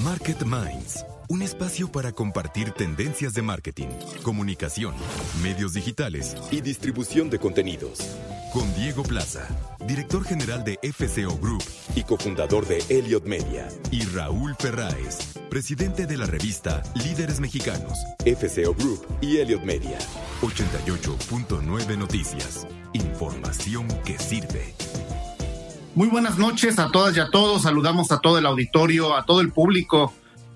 [0.00, 1.04] Market Minds.
[1.28, 3.88] Un espacio para compartir tendencias de marketing,
[4.22, 4.94] comunicación,
[5.42, 7.98] medios digitales y distribución de contenidos.
[8.54, 9.46] Con Diego Plaza,
[9.86, 11.62] director general de FCO Group
[11.94, 13.68] y cofundador de Elliot Media.
[13.90, 19.98] Y Raúl Ferráez, presidente de la revista Líderes Mexicanos, FCO Group y Elliot Media.
[20.40, 22.66] 88.9 Noticias.
[22.94, 24.74] Información que sirve.
[25.94, 27.62] Muy buenas noches a todas y a todos.
[27.62, 30.14] Saludamos a todo el auditorio, a todo el público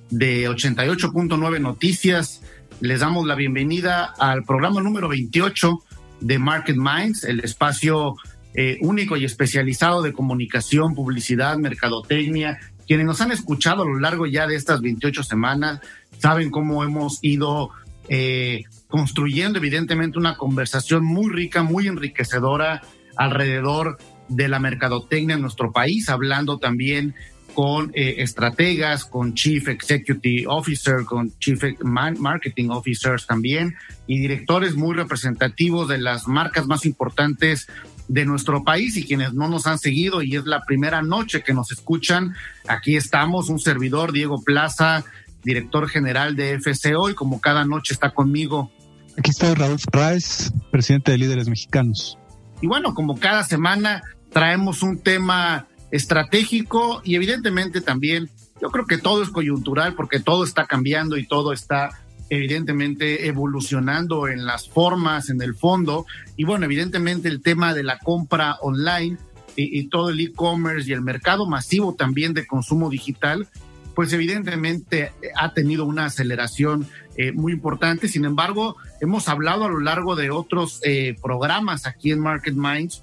[0.09, 2.41] de 88.9 Noticias.
[2.81, 5.79] Les damos la bienvenida al programa número 28
[6.23, 8.15] de Market Minds, el espacio
[8.55, 12.59] eh, único y especializado de comunicación, publicidad, mercadotecnia.
[12.87, 15.81] Quienes nos han escuchado a lo largo ya de estas 28 semanas
[16.19, 17.73] saben cómo hemos ido
[18.09, 22.81] eh, construyendo evidentemente una conversación muy rica, muy enriquecedora
[23.17, 27.15] alrededor de la mercadotecnia en nuestro país, hablando también
[27.55, 33.75] con eh, estrategas, con Chief Executive Officer, con Chief Marketing Officers también,
[34.07, 37.67] y directores muy representativos de las marcas más importantes
[38.09, 41.55] de nuestro país y quienes no nos han seguido y es la primera noche que
[41.55, 42.35] nos escuchan,
[42.69, 45.05] aquí estamos, un servidor, Diego Plaza,
[45.43, 48.71] director general de FCO y como cada noche está conmigo.
[49.19, 52.19] Aquí está Raúl Ferraz, presidente de Líderes Mexicanos.
[52.61, 58.29] Y bueno, como cada semana traemos un tema estratégico y evidentemente también
[58.61, 61.91] yo creo que todo es coyuntural porque todo está cambiando y todo está
[62.29, 66.07] evidentemente evolucionando en las formas, en el fondo.
[66.37, 69.17] Y bueno, evidentemente el tema de la compra online
[69.55, 73.49] y, todo el e-commerce y el mercado masivo también de consumo digital,
[73.95, 78.09] pues evidentemente ha tenido una aceleración eh, muy importante.
[78.09, 83.03] Sin embargo, hemos hablado a lo largo de otros eh, programas aquí en Market Minds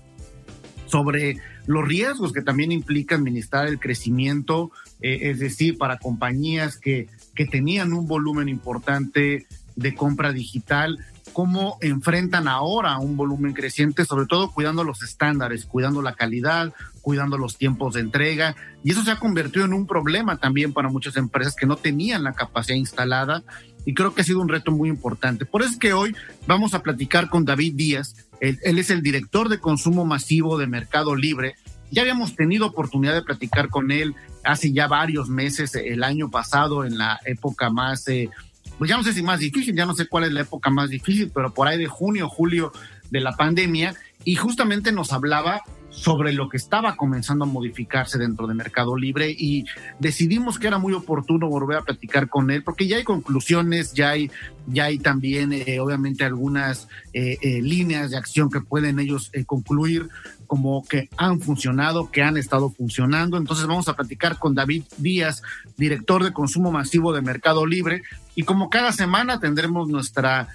[0.93, 4.69] sobre los riesgos que también implica administrar el crecimiento,
[5.01, 10.99] eh, es decir, para compañías que, que tenían un volumen importante de compra digital,
[11.33, 16.71] cómo enfrentan ahora un volumen creciente, sobre todo cuidando los estándares, cuidando la calidad,
[17.01, 18.55] cuidando los tiempos de entrega.
[18.83, 22.23] Y eso se ha convertido en un problema también para muchas empresas que no tenían
[22.23, 23.41] la capacidad instalada.
[23.83, 25.45] Y creo que ha sido un reto muy importante.
[25.45, 26.15] Por eso es que hoy
[26.45, 31.15] vamos a platicar con David Díaz, él, es el director de consumo masivo de Mercado
[31.15, 31.55] Libre.
[31.91, 36.83] Ya habíamos tenido oportunidad de platicar con él hace ya varios meses, el año pasado,
[36.83, 38.29] en la época más, eh,
[38.77, 40.89] pues ya no sé si más difícil, ya no sé cuál es la época más
[40.89, 42.73] difícil, pero por ahí de junio, julio
[43.11, 43.95] de la pandemia,
[44.25, 45.61] y justamente nos hablaba
[45.93, 49.65] sobre lo que estaba comenzando a modificarse dentro de Mercado Libre y
[49.99, 54.09] decidimos que era muy oportuno volver a platicar con él porque ya hay conclusiones, ya
[54.09, 54.31] hay,
[54.67, 60.09] ya hay también eh, obviamente algunas eh, eh, líneas de acción que pueden ellos concluir
[60.47, 63.37] como que han funcionado, que han estado funcionando.
[63.37, 65.41] Entonces vamos a platicar con David Díaz,
[65.77, 68.03] director de consumo masivo de Mercado Libre.
[68.35, 70.49] Y como cada semana tendremos nuestra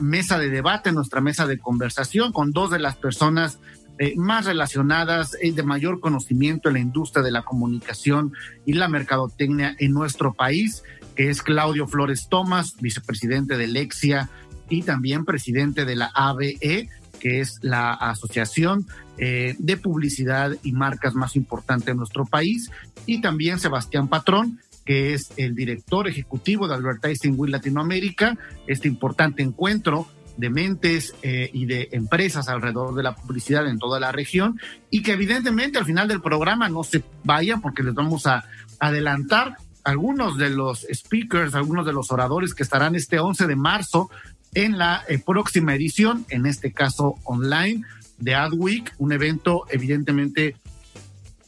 [0.00, 3.58] mesa de debate, nuestra mesa de conversación con dos de las personas
[3.98, 8.32] eh, más relacionadas, y de mayor conocimiento en la industria de la comunicación
[8.64, 10.84] y la mercadotecnia en nuestro país,
[11.16, 14.30] que es Claudio Flores Tomás, vicepresidente de Lexia
[14.68, 16.88] y también presidente de la ABE,
[17.18, 18.86] que es la Asociación
[19.16, 22.70] eh, de Publicidad y Marcas más importante en nuestro país,
[23.04, 29.42] y también Sebastián Patrón, que es el director ejecutivo de Advertising With Latinoamérica, este importante
[29.42, 30.06] encuentro
[30.38, 35.02] de mentes eh, y de empresas alrededor de la publicidad en toda la región y
[35.02, 38.44] que evidentemente al final del programa no se vayan porque les vamos a
[38.78, 44.10] adelantar algunos de los speakers, algunos de los oradores que estarán este 11 de marzo
[44.54, 47.82] en la eh, próxima edición, en este caso online
[48.18, 50.54] de Adweek, un evento evidentemente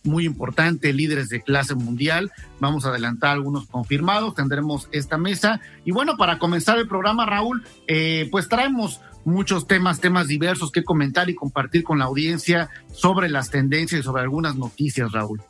[0.04, 2.32] muy importante, líderes de clase mundial.
[2.58, 5.60] Vamos a adelantar algunos confirmados, tendremos esta mesa.
[5.84, 10.84] Y bueno, para comenzar el programa, Raúl, eh, pues traemos muchos temas, temas diversos que
[10.84, 15.42] comentar y compartir con la audiencia sobre las tendencias y sobre algunas noticias, Raúl.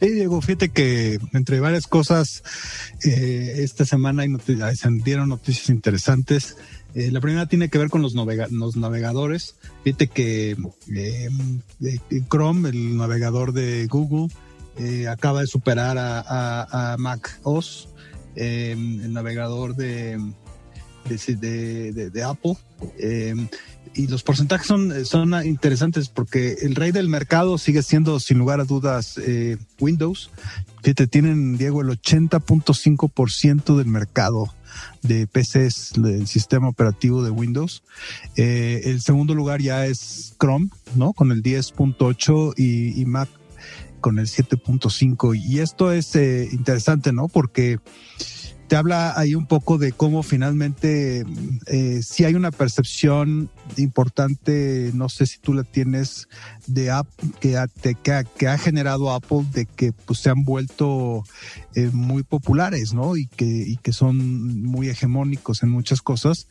[0.00, 2.42] Sí, Diego, fíjate que entre varias cosas,
[3.04, 4.30] eh, esta semana hay
[4.74, 6.56] se dieron noticias interesantes.
[6.94, 9.56] Eh, la primera tiene que ver con los, navegadores.
[9.82, 10.56] Fíjate que
[10.94, 11.30] eh,
[12.28, 14.28] Chrome, el navegador de Google,
[14.78, 17.88] eh, acaba de superar a, Mac OS,
[18.34, 20.20] el navegador de,
[22.24, 22.56] Apple.
[23.94, 28.60] Y los porcentajes son, son interesantes porque el rey del mercado sigue siendo, sin lugar
[28.60, 29.20] a dudas,
[29.80, 30.30] Windows.
[30.82, 34.52] Fíjate, tienen, Diego, el 80.5% del mercado
[35.02, 37.82] de PCs del sistema operativo de Windows.
[38.36, 41.12] Eh, el segundo lugar ya es Chrome, ¿no?
[41.12, 43.28] Con el 10.8 y, Mac
[44.00, 45.40] con el 7.5.
[45.40, 47.28] Y esto es eh, interesante, ¿no?
[47.28, 47.78] Porque
[48.68, 51.24] te habla ahí un poco de cómo finalmente
[51.66, 56.28] eh, si hay una percepción importante, no sé si tú la tienes,
[56.66, 57.06] de app
[57.40, 61.24] que ha, que ha, generado Apple de que pues, se han vuelto
[61.74, 63.16] eh, muy populares, ¿no?
[63.16, 66.48] Y que, y que son muy hegemónicos en muchas cosas.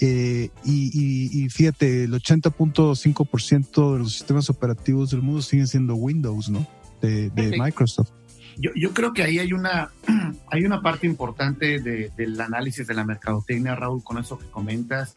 [0.00, 6.48] Eh, y, y, fíjate, el 80.5% de los sistemas operativos del mundo siguen siendo Windows,
[6.48, 6.66] ¿no?
[7.00, 8.10] De, de Microsoft.
[8.58, 9.90] Yo, yo creo que ahí hay una,
[10.50, 15.16] hay una parte importante del análisis de la mercadotecnia, Raúl, con eso que comentas,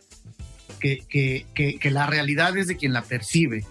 [0.80, 1.46] que, que,
[1.80, 3.66] que, la realidad es de quien la percibe.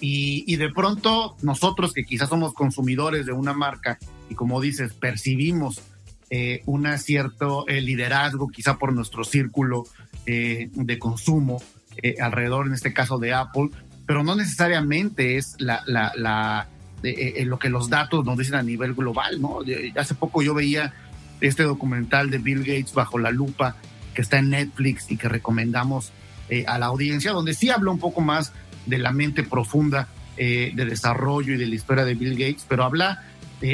[0.00, 3.98] Y, y, de pronto nosotros que quizás somos consumidores de una marca
[4.30, 5.82] y como dices, percibimos
[6.30, 9.84] eh, un cierto eh, liderazgo quizá por nuestro círculo
[10.26, 11.60] eh, de consumo
[12.02, 13.70] eh, alrededor, en este caso de Apple,
[14.06, 16.68] pero no necesariamente es la, la, la
[17.02, 19.60] eh, lo que los datos nos dicen a nivel global, ¿no?
[19.96, 20.92] Hace poco yo veía
[21.40, 23.76] este documental de Bill Gates bajo la lupa
[24.14, 26.12] que está en Netflix y que recomendamos
[26.50, 28.52] eh, a la audiencia, donde sí habla un poco más
[28.84, 32.84] de la mente profunda eh, de desarrollo y de la historia de Bill Gates, pero
[32.84, 33.24] habla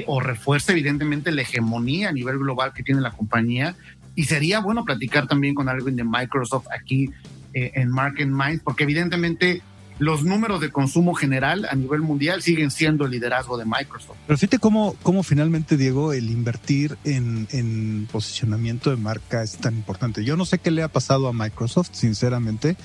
[0.08, 3.76] o refuerza evidentemente la hegemonía a nivel global que tiene la compañía.
[4.17, 7.08] Y sería bueno platicar también con alguien de Microsoft aquí
[7.52, 9.62] en Market Minds, porque evidentemente
[9.98, 14.16] los números de consumo general a nivel mundial siguen siendo el liderazgo de Microsoft.
[14.26, 19.75] Pero fíjate cómo, cómo finalmente, Diego, el invertir en, en, posicionamiento de marca es tan
[19.75, 20.25] importante.
[20.25, 22.76] Yo no sé qué le ha pasado a Microsoft, sinceramente.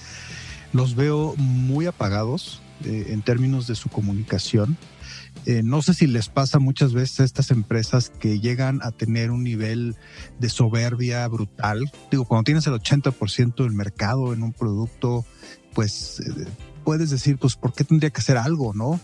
[0.73, 4.77] Los veo muy apagados eh, en términos de su comunicación.
[5.45, 9.31] Eh, no sé si les pasa muchas veces a estas empresas que llegan a tener
[9.31, 9.95] un nivel
[10.39, 11.91] de soberbia brutal.
[12.09, 15.25] Digo, cuando tienes el 80% del mercado en un producto,
[15.73, 16.45] pues eh,
[16.83, 18.99] puedes decir, pues, ¿por qué tendría que hacer algo, no?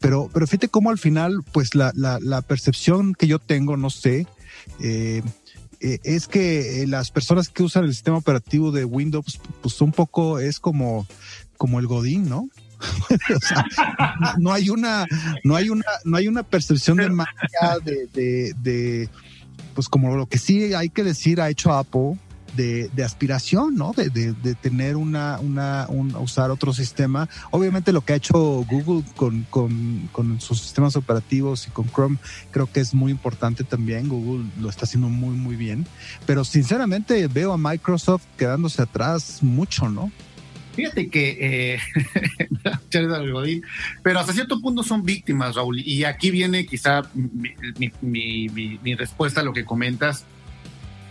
[0.00, 3.90] Pero, pero fíjate cómo al final, pues, la, la, la percepción que yo tengo, no
[3.90, 4.26] sé,
[4.80, 5.22] eh,
[5.80, 10.38] eh, es que las personas que usan el sistema operativo de Windows, pues, un poco
[10.38, 11.06] es como,
[11.56, 12.48] como el Godín, ¿no?
[13.36, 13.64] o sea,
[14.38, 15.06] no hay una,
[15.44, 19.08] no hay una, no hay una percepción de magia de, de, de,
[19.74, 22.18] pues como lo que sí hay que decir ha hecho Apple
[22.56, 23.92] de, de aspiración, ¿no?
[23.92, 27.28] De, de, de, tener una, una, un, usar otro sistema.
[27.50, 32.18] Obviamente lo que ha hecho Google con, con, con sus sistemas operativos y con Chrome
[32.50, 34.08] creo que es muy importante también.
[34.08, 35.86] Google lo está haciendo muy, muy bien.
[36.26, 40.10] Pero sinceramente veo a Microsoft quedándose atrás mucho, ¿no?
[40.74, 41.78] Fíjate que, eh,
[44.02, 45.80] pero hasta cierto punto son víctimas, Raúl.
[45.80, 47.50] Y aquí viene quizá mi,
[48.00, 50.24] mi, mi, mi respuesta a lo que comentas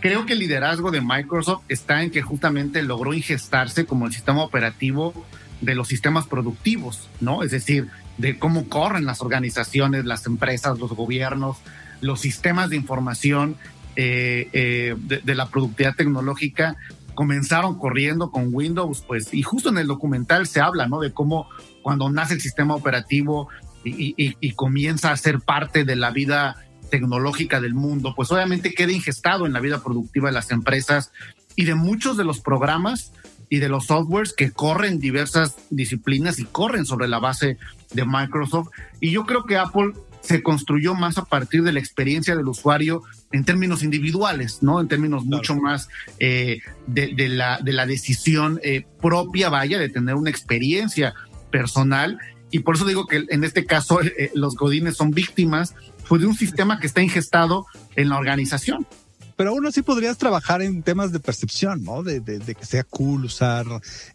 [0.02, 4.42] creo que el liderazgo de Microsoft está en que justamente logró ingestarse como el sistema
[4.42, 5.14] operativo
[5.60, 7.44] de los sistemas productivos, ¿no?
[7.44, 7.88] Es decir,
[8.18, 11.58] de cómo corren las organizaciones, las empresas, los gobiernos,
[12.00, 13.56] los sistemas de información
[13.94, 16.76] eh, eh, de, la productividad tecnológica
[17.14, 20.98] comenzaron corriendo con Windows, pues, y justo en el documental se habla, ¿no?
[20.98, 21.46] De cómo
[21.82, 23.48] cuando nace el sistema operativo
[23.84, 26.56] y, y comienza a ser parte de la vida
[26.92, 31.10] tecnológica del mundo, pues obviamente queda ingestado en la vida productiva de las empresas
[31.56, 33.12] y de muchos de los programas
[33.48, 37.56] y de los softwares que corren diversas disciplinas y corren sobre la base
[37.94, 38.68] de Microsoft.
[39.00, 43.02] Y yo creo que Apple se construyó más a partir de la experiencia del usuario
[43.32, 44.78] en términos individuales, ¿no?
[44.78, 50.14] En términos mucho más eh, de, la, de la decisión eh, propia, vaya, de tener
[50.14, 51.14] una experiencia
[51.50, 52.18] personal.
[52.50, 55.74] Y por eso digo que en este caso eh, los godines son víctimas
[56.08, 57.66] pues, de un sistema que está ingestado
[57.96, 58.86] en la organización.
[59.36, 62.02] Pero aún así podrías trabajar en temas de percepción, ¿no?
[62.02, 63.66] De, que sea cool usar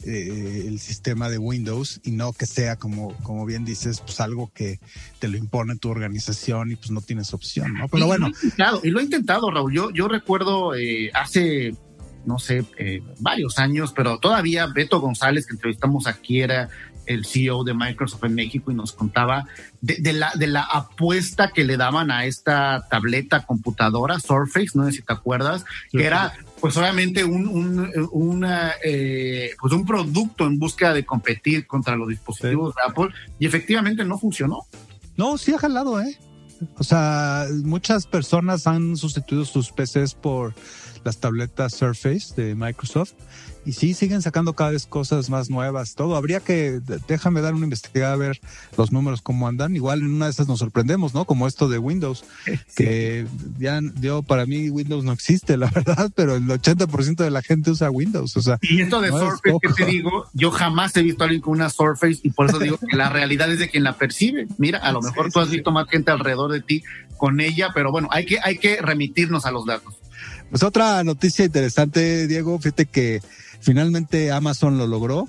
[0.06, 4.51] eh, el sistema de Windows y no que sea, como, como bien dices, pues algo
[4.53, 4.79] que
[5.20, 7.88] te lo impone tu organización y pues no tienes opción, ¿no?
[7.88, 8.27] Pero bueno.
[8.29, 9.74] Lo intentado, y lo he intentado, Raúl.
[9.74, 11.75] Yo, yo recuerdo eh, hace,
[12.25, 16.70] no sé, eh, varios años, pero todavía Beto González, que entrevistamos aquí, era
[17.08, 19.48] el CEO de Microsoft en México y nos contaba
[19.82, 24.92] de, la, de la apuesta que le daban a esta tableta computadora, Surface, no sé
[24.94, 27.48] si te acuerdas, que era pues obviamente un,
[28.12, 28.48] un,
[28.84, 34.04] eh, pues un producto en búsqueda de competir contra los dispositivos de Apple y efectivamente
[34.04, 34.66] no funcionó.
[35.16, 36.18] No, sí ha jalado, ¿eh?
[36.78, 40.56] O sea, muchas personas han sustituido sus PCs por
[41.08, 43.14] las tabletas Surface de Microsoft
[43.68, 46.16] y sí siguen sacando cada vez cosas más nuevas, todo.
[46.16, 48.40] Habría que, déjame dar una investigada a ver
[48.78, 49.76] los números cómo andan.
[49.76, 51.26] Igual en una de esas nos sorprendemos, ¿no?
[51.26, 52.24] Como esto de Windows,
[52.76, 53.26] que
[53.58, 57.72] ya yo para mí Windows no existe, la verdad, pero el 80% de la gente
[57.72, 58.58] usa Windows, o sea.
[58.62, 61.70] Y esto de Surface que te digo, yo jamás he visto a alguien con una
[61.70, 64.48] Surface y por eso digo que la realidad es de quien la percibe.
[64.58, 66.84] Mira, a lo mejor tú has visto más gente alrededor de ti
[67.18, 69.96] con ella, pero bueno, hay que hay que remitirnos a los datos.
[70.50, 73.22] Pues otra noticia interesante, Diego, fíjate que
[73.60, 75.27] finalmente Amazon lo logró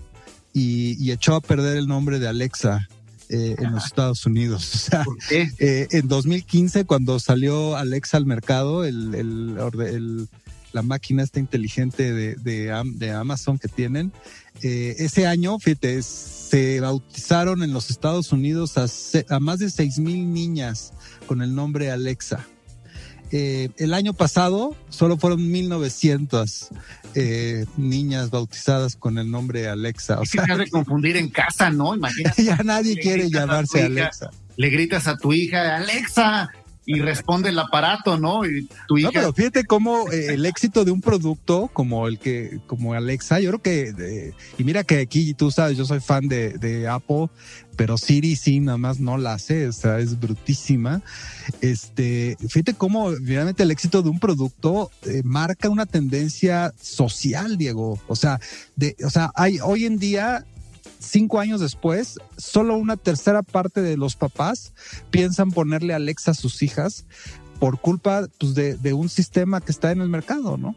[0.52, 2.88] y, echó a perder el nombre de Alexa
[3.28, 4.72] eh, en los Estados Unidos.
[4.74, 10.28] O sea, eh, en 2015, cuando salió Alexa al mercado, el,
[10.72, 14.12] la máquina esta inteligente de, de, Amazon que tienen,
[14.62, 18.86] eh, ese año, fíjate, se bautizaron en los Estados Unidos a,
[19.34, 20.92] a más de seis mil niñas
[21.26, 22.46] con el nombre Alexa.
[23.30, 26.68] Eh, el año pasado solo fueron 1900
[27.14, 30.20] eh, niñas bautizadas con el nombre Alexa.
[30.20, 31.94] O sea, de confundir en casa, ¿no?
[31.94, 32.44] Imagínate.
[32.44, 34.30] ya nadie quiere llamarse Alexa.
[34.56, 36.50] Le gritas a tu hija, Alexa,
[36.88, 38.46] y responde el aparato, ¿no?
[38.46, 39.08] Y tu hija...
[39.08, 43.40] No, pero fíjate cómo eh, el éxito de un producto como el que, como Alexa,
[43.40, 47.28] yo creo que, y mira que aquí tú sabes, yo soy fan de, de Apple,
[47.76, 51.02] pero Siri sí, nada más no la hace, o sea, es brutísima.
[51.60, 58.00] Este, fíjate cómo realmente el éxito de un producto eh, marca una tendencia social, Diego.
[58.08, 58.40] O sea,
[58.76, 60.46] de, o sea, hay hoy en día
[60.98, 64.72] cinco años después, solo una tercera parte de los papás
[65.10, 67.06] piensan ponerle Alexa a sus hijas
[67.58, 70.74] por culpa pues, de, un sistema que está en el mercado, ¿no?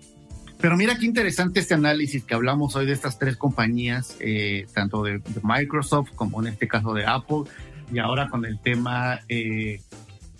[0.59, 5.03] Pero mira qué interesante este análisis que hablamos hoy de estas tres compañías, eh, tanto
[5.03, 7.43] de, Microsoft como en este caso de Apple,
[7.91, 9.81] y ahora con el tema, eh,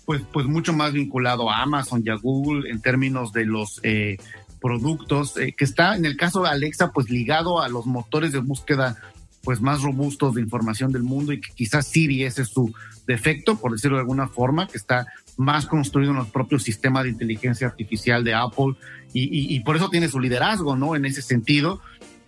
[0.04, 4.18] pues, pues mucho más vinculado a Amazon y a Google en términos de los eh,
[4.60, 8.96] productos, que está en el caso de Alexa, pues ligado a los motores de búsqueda
[9.42, 12.72] pues más robustos de información del mundo y que quizás Siri ese es su
[13.06, 15.06] defecto, por decirlo de alguna forma, que está
[15.36, 18.74] más construido en los propios sistemas de inteligencia artificial de Apple
[19.14, 20.96] y, por eso tiene su liderazgo, ¿no?
[20.96, 21.80] En ese sentido,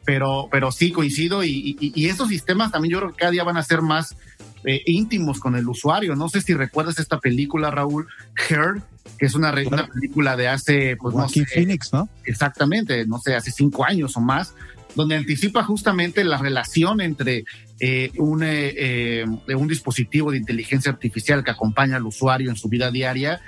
[0.04, 3.56] pero, pero sí coincido y, y estos sistemas también yo creo que cada día van
[3.56, 4.14] a ser más
[4.66, 6.16] eh, íntimos con el usuario.
[6.16, 8.06] No sé si recuerdas esta película, Raúl,
[8.48, 8.82] Her,
[9.18, 12.08] que es una, una película de hace, pues no sé, Phoenix, ¿no?
[12.24, 14.54] Exactamente, no sé, hace cinco años o más,
[14.94, 17.44] donde anticipa justamente la relación entre
[17.80, 22.68] eh, un, eh, eh, un dispositivo de inteligencia artificial que acompaña al usuario en su
[22.68, 23.40] vida diaria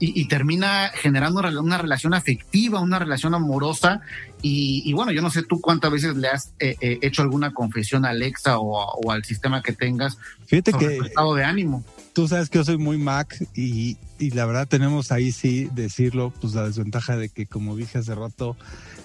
[0.00, 4.02] y, termina generando una, relación afectiva, una relación amorosa.
[4.46, 8.58] Y, bueno, yo no sé tú cuántas veces le has hecho alguna confesión a Alexa
[8.58, 11.82] o, al sistema que tengas Fíjate sobre que, estado de ánimo.
[12.12, 16.32] Tú sabes que yo soy muy Mac y, y la verdad tenemos ahí sí decirlo,
[16.40, 18.56] pues la desventaja de que como dije hace rato,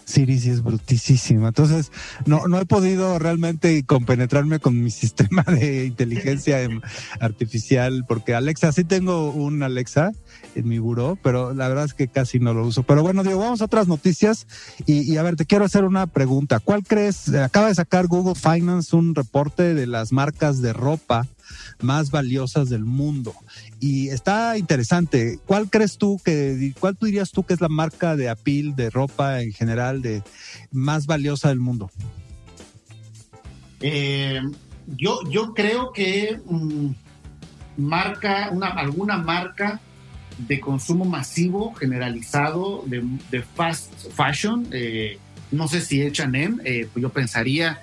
[0.09, 1.49] Siri sí es brutísima.
[1.49, 1.91] Entonces,
[2.25, 6.59] no, no he podido realmente compenetrarme con mi sistema de inteligencia
[7.19, 10.11] artificial, porque Alexa, sí tengo un Alexa
[10.55, 12.83] en mi buró, pero la verdad es que casi no lo uso.
[12.83, 14.47] Pero bueno, Diego, vamos a otras noticias
[14.85, 16.59] y, y a ver, te quiero hacer una pregunta.
[16.59, 17.33] ¿Cuál crees?
[17.33, 21.27] Acaba de sacar Google Finance un reporte de las marcas de ropa
[21.81, 23.33] más valiosas del mundo.
[23.79, 25.39] Y está interesante.
[25.45, 28.89] ¿Cuál crees tú que, cuál tú dirías tú que es la marca de Apil, de
[28.89, 30.23] ropa en general, de
[30.71, 31.89] más valiosa del mundo?
[33.81, 34.41] Eh,
[34.87, 36.89] yo, yo creo que mm,
[37.77, 39.79] marca, una, alguna marca
[40.47, 45.17] de consumo masivo generalizado de, fast fashion, eh,
[45.51, 46.57] no sé si H&M,
[46.91, 47.81] pues yo pensaría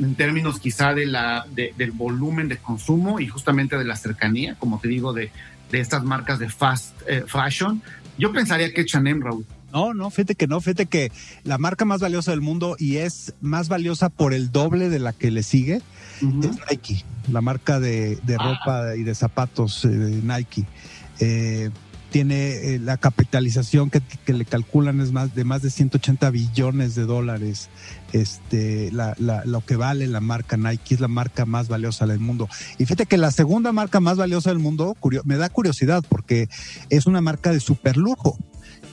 [0.00, 4.78] en términos quizá de la, del volumen de consumo y justamente de la cercanía, como
[4.80, 5.30] te digo, de,
[5.70, 7.82] de estas marcas de fast eh, fashion.
[8.18, 9.44] Yo pensaría que Chanel, Raúl.
[9.72, 11.10] No, no, fíjate que no, fíjate que
[11.42, 15.12] la marca más valiosa del mundo y es más valiosa por el doble de la
[15.12, 15.82] que le sigue
[16.20, 18.56] es Nike, la marca de, de ah.
[18.64, 20.64] ropa y de zapatos eh, de Nike.
[21.18, 21.70] Eh,
[22.14, 24.00] tiene eh, la capitalización que,
[24.32, 27.70] le calculan es más de más de 180 billones de dólares.
[28.12, 32.48] Este, la, lo que vale la marca Nike es la marca más valiosa del mundo.
[32.78, 36.48] Y fíjate que la segunda marca más valiosa del mundo me da curiosidad porque
[36.88, 38.38] es una marca de super lujo.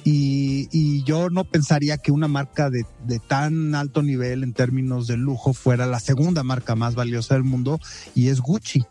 [0.04, 5.18] Y, yo no pensaría que una marca de, de, tan alto nivel en términos de
[5.18, 7.80] lujo fuera la segunda marca más valiosa del mundo
[8.16, 8.84] y es Gucci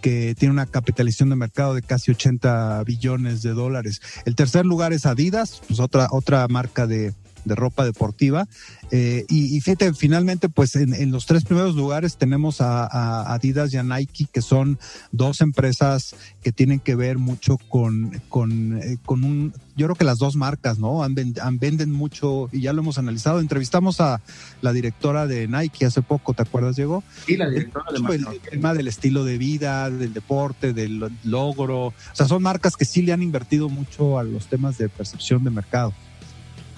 [0.00, 4.00] que tiene una capitalización de mercado de casi 80 billones de dólares.
[4.24, 7.12] El tercer lugar es Adidas, pues otra, otra marca de,
[7.48, 8.46] de ropa deportiva.
[8.90, 13.82] Eh, y, fíjate, finalmente, pues en, los tres primeros lugares tenemos a, Adidas y a
[13.82, 14.78] Nike, que son
[15.12, 20.04] dos empresas que tienen que ver mucho con, con, eh, con un, yo creo que
[20.04, 21.02] las dos marcas, ¿no?
[21.02, 21.14] Han,
[21.58, 23.40] venden mucho y ya lo hemos analizado.
[23.40, 24.20] Entrevistamos a
[24.60, 27.04] la directora de Nike hace poco, ¿te acuerdas, Diego?
[27.26, 31.86] Sí, la directora de El, el tema del estilo de vida, del deporte, del logro.
[31.86, 35.44] O sea, son marcas que sí le han invertido mucho a los temas de percepción
[35.44, 35.94] de mercado.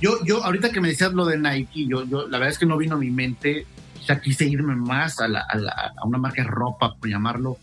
[0.00, 2.66] Yo, yo, ahorita que me decías lo de Nike, yo, yo, la verdad es que
[2.66, 3.66] no vino a mi mente,
[4.06, 7.58] ya quise irme más a, la, a, una marca de ropa, por llamarlo,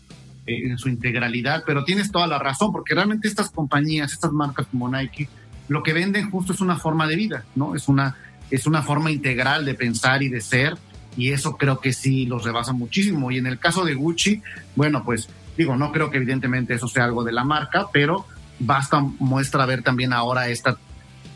[0.46, 4.66] eh, en su integralidad, pero tienes toda la razón, porque realmente estas compañías, estas marcas
[4.70, 5.28] como Nike,
[5.66, 7.74] lo que venden justo es una forma de vida, ¿no?
[7.74, 8.16] Es una,
[8.50, 10.76] es una forma integral de pensar y de ser,
[11.16, 13.30] y eso creo que sí los rebasa muchísimo.
[13.32, 14.40] Y en el caso de Gucci,
[14.76, 18.24] bueno, pues digo, no creo que evidentemente eso sea algo de la marca, pero
[18.60, 20.78] basta muestra ver también ahora esta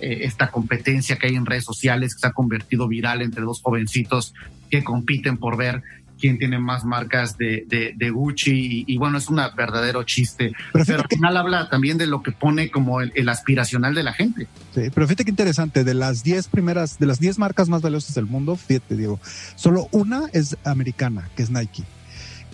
[0.03, 3.63] eh, esta competencia que hay en redes sociales que se ha convertido viral entre dos
[3.63, 4.35] jovencitos
[4.69, 5.83] que compiten por ver
[6.19, 10.53] quién tiene más marcas de, de, Gucci y, bueno, es un verdadero chiste.
[10.73, 14.49] Pero, al final habla también de lo que pone como el, aspiracional de la gente.
[14.75, 18.15] Sí, pero fíjate qué interesante, de las 10 primeras, de las 10 marcas más valiosas
[18.15, 19.21] del mundo, fíjate Diego,
[19.57, 21.85] solo una es americana, que es Nike.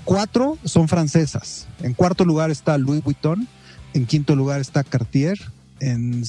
[0.05, 1.67] Cuatro son francesas.
[1.83, 3.49] En cuarto lugar está Louis Vuitton,
[3.93, 5.39] en quinto lugar está Cartier,
[5.81, 6.25] en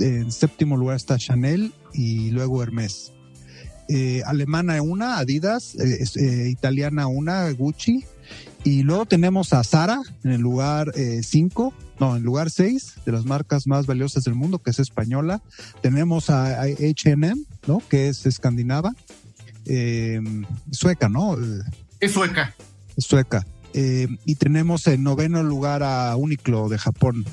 [0.00, 3.12] en séptimo lugar está Chanel y luego Hermes.
[3.92, 8.04] Eh, alemana una, Adidas, eh, eh, italiana una, Gucci.
[8.62, 13.10] Y luego tenemos a Zara en el lugar 5, no, en el lugar 6 de
[13.10, 15.42] las marcas más valiosas del mundo, que es española.
[15.82, 17.82] Tenemos a, HM, ¿no?
[17.88, 18.94] Que es escandinava.
[20.70, 21.36] sueca, ¿no?
[21.98, 22.54] Es sueca.
[22.96, 23.44] Es sueca.
[23.72, 27.24] y tenemos en noveno lugar a Uniqlo de Japón.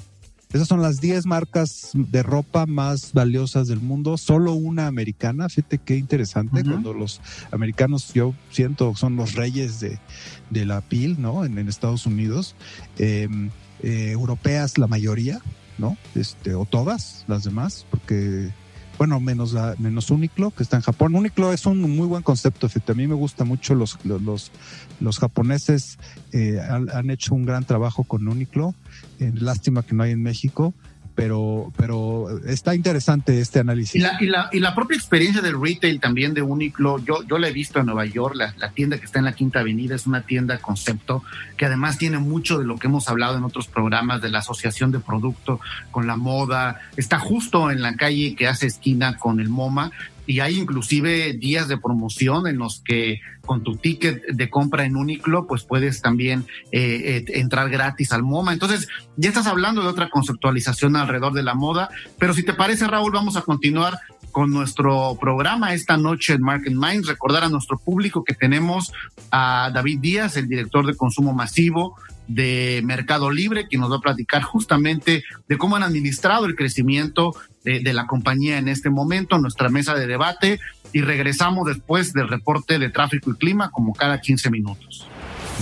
[0.54, 5.50] Esas son las 10 marcas de ropa más valiosas del mundo, solo una americana.
[5.50, 7.20] Fíjate qué interesante, cuando los
[7.51, 11.44] americanos, yo siento, son los reyes de, la PIL, ¿no?
[11.44, 12.56] En, Estados Unidos.
[12.98, 13.50] Em,
[13.84, 15.39] eh, europeas, la mayoría,
[15.77, 15.98] ¿no?
[16.16, 18.51] Este, o todas las demás, porque
[18.98, 21.16] bueno, menos la, menos Uniqlo, que está en Japón.
[21.16, 24.52] Uniqlo es un muy buen concepto, a mí me gusta mucho los, los,
[25.00, 25.98] los japoneses
[26.32, 28.74] eh, han, hecho un gran trabajo con Uniqlo,
[29.19, 30.74] eh, lástima que no hay en México,
[31.17, 33.95] pero, pero está interesante este análisis.
[33.95, 37.39] Y la, y la, y la propia experiencia del retail también de Uniqlo, yo, yo
[37.39, 39.95] la he visto en Nueva York, la, la, tienda que está en la Quinta Avenida
[39.95, 41.23] es una tienda concepto
[41.58, 44.91] que además tiene mucho de lo que hemos hablado en otros programas de la asociación
[44.91, 49.49] de producto con la moda, está justo en la calle que hace esquina con el
[49.49, 49.91] MoMA
[50.28, 54.98] y hay inclusive días de promoción en los que con tu ticket de compra en
[54.98, 58.52] Uniqlo, pues puedes también eh, eh, entrar gratis al MoMA.
[58.52, 62.86] Entonces, ya estás hablando de otra conceptualización alrededor de la moda, pero si te parece,
[62.88, 63.98] Raúl, vamos a continuar
[64.32, 67.08] con nuestro programa esta noche en Market Minds.
[67.08, 68.92] Recordar a nuestro público que tenemos
[69.32, 71.96] a David Díaz, el director de consumo masivo
[72.28, 77.36] de Mercado Libre, quien nos va a platicar justamente de cómo han administrado el crecimiento
[77.63, 80.60] de, la compañía en este momento, nuestra mesa de debate,
[80.94, 85.08] y regresamos después del reporte de tráfico y clima como cada 15 minutos.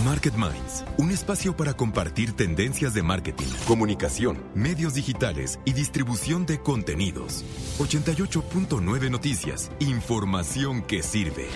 [0.04, 6.60] Market Minds, un espacio para compartir tendencias de marketing, comunicación, medios digitales y distribución de
[6.60, 7.46] contenidos.
[7.80, 11.48] 88.9 Noticias, información que sirve.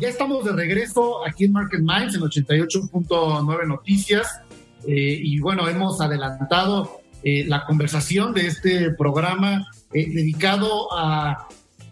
[0.00, 4.40] Ya estamos de regreso aquí en Market Minds en 88.9 Noticias.
[4.86, 11.48] Eh, y bueno, hemos adelantado eh, la conversación de este programa eh, dedicado a,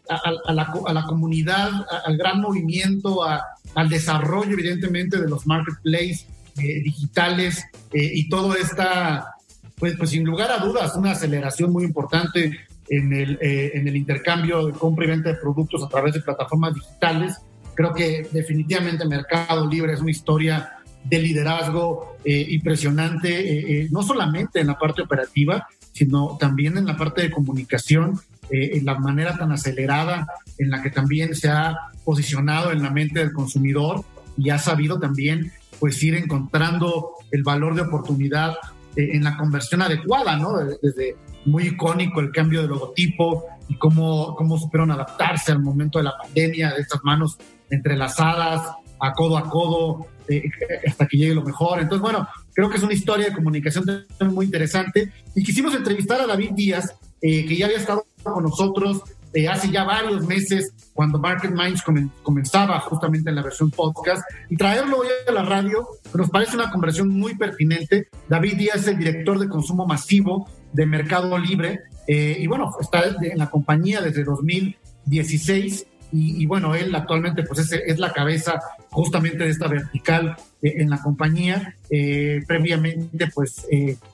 [0.08, 1.70] la, comunidad,
[2.04, 9.34] al gran movimiento, al desarrollo evidentemente de los marketplaces digitales y todo esta,
[9.78, 12.56] pues, pues sin lugar a dudas, una aceleración muy importante
[12.88, 17.40] en el intercambio de compra y venta de productos a través de plataformas digitales.
[17.76, 24.02] Creo que definitivamente Mercado Libre es una historia de liderazgo eh, impresionante, eh, eh, no
[24.02, 29.36] solamente en la parte operativa, sino también en la parte de comunicación, en la manera
[29.36, 34.04] tan acelerada en la que también se ha posicionado en la mente del consumidor
[34.36, 38.54] y ha sabido también pues ir encontrando el valor de oportunidad
[38.94, 40.58] en la conversión adecuada, ¿no?
[40.80, 46.04] Desde muy icónico el cambio de logotipo y cómo, cómo supieron adaptarse al momento de
[46.04, 47.36] la pandemia, de estas manos
[47.70, 48.62] entrelazadas,
[49.00, 50.42] a codo a codo, eh,
[50.86, 51.80] hasta que llegue lo mejor.
[51.80, 55.12] Entonces, bueno, creo que es una historia de comunicación muy interesante.
[55.34, 59.02] Y quisimos entrevistar a David Díaz, eh, que ya había estado con nosotros
[59.36, 61.82] eh, hace ya varios meses cuando Market Minds
[62.22, 66.70] comenzaba justamente en la versión podcast y traerlo hoy a la radio nos parece una
[66.70, 68.08] conversación muy pertinente.
[68.30, 73.02] David Díaz es el director de consumo masivo de Mercado Libre eh, y bueno, está
[73.20, 75.86] en la compañía desde 2016
[76.18, 80.90] y, bueno, él actualmente pues es, es, la cabeza justamente de esta vertical eh, en
[80.90, 81.74] la compañía.
[81.90, 83.66] Eh, previamente pues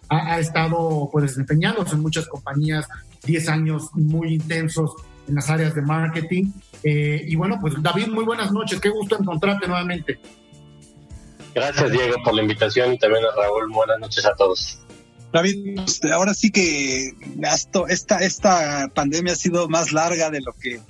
[0.09, 2.89] ha, ha, estado pues desempeñándose en muchas compañías,
[3.25, 4.93] 10 años muy intensos
[5.29, 6.53] en las áreas de marketing.
[6.83, 10.19] y bueno, pues David, muy buenas noches, qué gusto encontrarte nuevamente.
[11.55, 14.79] Gracias Diego por la invitación y también a Raúl, buenas noches a todos.
[15.33, 17.13] David, pues, ahora sí que
[17.43, 20.81] esto, esta, esta pandemia ha sido más larga de lo que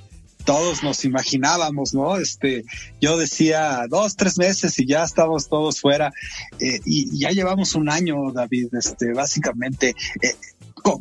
[0.44, 2.16] todos nos imaginábamos, ¿no?
[2.16, 2.64] Este,
[3.00, 6.12] yo decía dos, tres meses y ya estamos todos fuera.
[6.58, 9.94] Eh, y ya llevamos un año, David, este, básicamente.
[10.22, 10.34] Eh,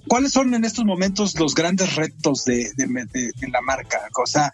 [0.08, 3.99] ¿Cuáles son en estos momentos los grandes retos de, de, la marca?
[4.21, 4.54] O sea,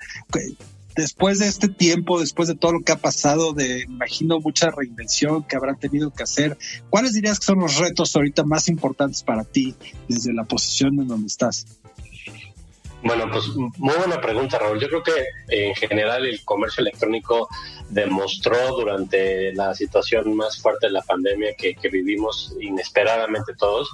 [0.98, 5.44] después de este tiempo, después de todo lo que ha pasado, de imagino mucha reinvención
[5.44, 6.58] que habrán tenido que hacer,
[6.90, 9.76] ¿cuáles dirías que son los retos ahorita más importantes para ti
[10.10, 11.66] desde la posición en donde estás?
[13.08, 14.82] Bueno, pues muy buena pregunta, Raúl.
[14.82, 15.14] Yo creo que
[15.48, 17.48] en general el comercio electrónico
[17.88, 23.90] demostró durante la situación más fuerte de la pandemia que, vivimos inesperadamente todos,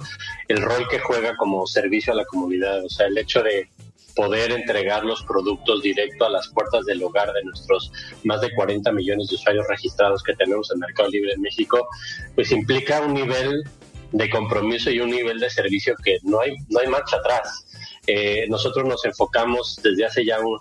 [0.48, 2.84] el rol que juega como servicio a la comunidad.
[2.84, 3.68] O sea, el hecho de
[4.16, 7.92] poder entregar los productos directo a las puertas del hogar de nuestros
[8.24, 11.86] más de 40 millones de usuarios registrados que tenemos en Mercado Libre en México,
[12.34, 13.62] pues implica un nivel
[14.10, 17.63] de compromiso y un nivel de servicio que no hay, no hay marcha atrás.
[18.06, 20.58] Eh, nosotros nos enfocamos desde hace ya un,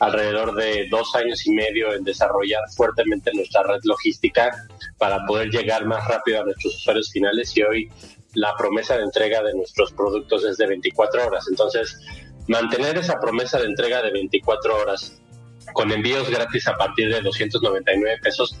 [0.00, 4.50] alrededor de dos años y medio en desarrollar fuertemente nuestra red logística
[4.98, 7.90] para poder llegar más rápido a nuestros usuarios finales y hoy
[8.34, 11.46] la promesa de entrega de nuestros productos es de 24 horas.
[11.48, 11.96] Entonces,
[12.48, 15.20] Mantener esa promesa de entrega de 24 horas
[15.72, 18.56] con envíos gratis a partir de 299 pesos,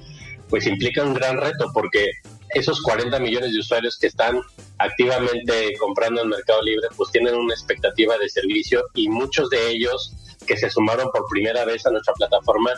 [0.48, 2.10] pues implica un gran reto porque
[2.50, 4.40] esos 40 millones de usuarios que están
[4.78, 10.12] activamente comprando en Mercado Libre, pues tienen una expectativa de servicio y muchos de ellos
[10.46, 12.70] que se sumaron por primera vez a nuestra plataforma,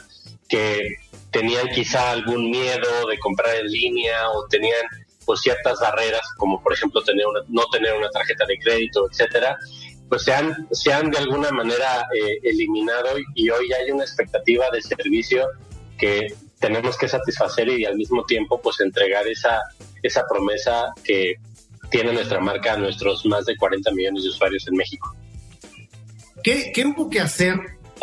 [0.48, 0.96] que
[1.30, 4.86] tenían quizá algún miedo de comprar en línea o tenían
[5.26, 9.58] pues ciertas barreras, como por ejemplo tener no tener una tarjeta de crédito, etcétera,
[10.08, 14.70] pues se han, se han de alguna manera eh, eliminado y hoy hay una expectativa
[14.72, 15.46] de servicio
[15.98, 19.60] que tenemos que satisfacer y al mismo tiempo pues entregar esa,
[20.02, 21.34] esa promesa que
[21.90, 25.14] tiene nuestra marca a nuestros más de 40 millones de usuarios en México.
[26.42, 27.58] ¿Qué, qué hubo que hacer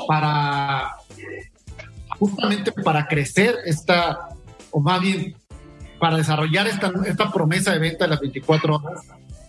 [0.07, 0.95] para
[2.19, 4.29] justamente para crecer esta,
[4.71, 5.35] o más bien
[5.99, 9.01] para desarrollar esta, esta promesa de venta de las 24 horas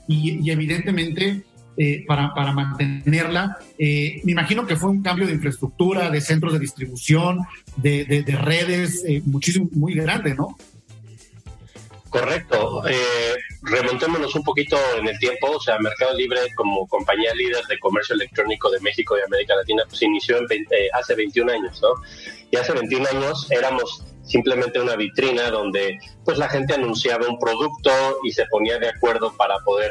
[0.09, 1.43] y, evidentemente
[1.77, 3.59] eh, para, para, mantenerla.
[3.79, 7.41] Eh, me imagino que fue un cambio de infraestructura, de centros de distribución,
[7.77, 10.57] de, de, redes, eh, muchísimo, muy grande, ¿no?
[12.21, 12.83] Correcto.
[13.63, 15.51] remontémonos un poquito en el tiempo.
[15.51, 19.85] O sea, Mercado Libre, como compañía líder de comercio electrónico de México y América Latina,
[19.89, 20.47] pues inició en
[20.95, 21.89] hace 21 años, ¿no?
[22.51, 27.91] Y hace 21 años éramos simplemente una vitrina donde pues la gente anunciaba un producto
[28.25, 29.91] y se ponía de acuerdo para poder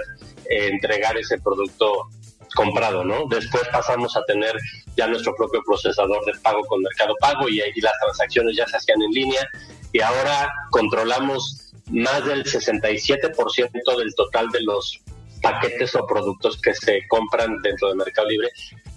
[0.50, 2.10] eh, entregar ese producto
[2.56, 3.26] comprado, ¿no?
[3.30, 4.56] Después pasamos a tener
[4.98, 8.78] ya nuestro propio procesador de pago con Mercado Pago y, y las transacciones ya se
[8.78, 9.48] hacían en línea
[9.92, 15.02] y ahora controlamos más del 67% del total de los
[15.42, 18.50] paquetes o productos que se compran dentro de Mercado Libre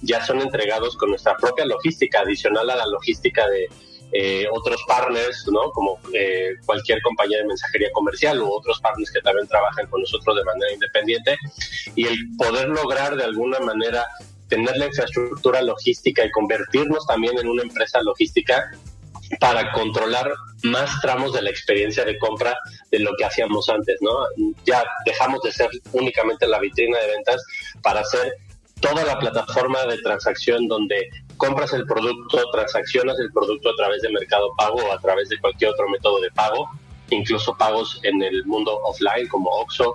[0.03, 3.69] ya son entregados con nuestra propia logística, adicional a la logística de,
[4.11, 5.71] eh, otros partners, ¿no?
[5.73, 10.35] Como eh, cualquier compañía de mensajería comercial u otros partners que también trabajan con nosotros
[10.35, 11.37] de manera independiente
[11.95, 14.07] y el poder lograr de alguna manera
[14.49, 18.71] tener la infraestructura logística y convertirnos también en una empresa logística
[19.41, 22.57] para controlar más tramos de la experiencia de compra
[22.91, 24.13] de lo que hacíamos antes, ¿no?
[24.65, 27.45] Ya dejamos de ser únicamente la vitrina de ventas
[27.83, 28.33] para ser
[28.81, 34.11] toda la plataforma de transacción donde compras el producto, transaccionas el producto a través de
[34.11, 36.69] Mercado Pago o a través de cualquier otro método de pago,
[37.11, 39.95] incluso pagos en el mundo offline como Oxxo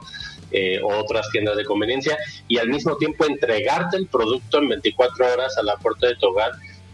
[0.52, 2.18] eh, o otras tiendas de conveniencia,
[2.48, 6.28] y al mismo tiempo entregarte el producto en 24 horas a la puerta de tu
[6.28, 6.52] hogar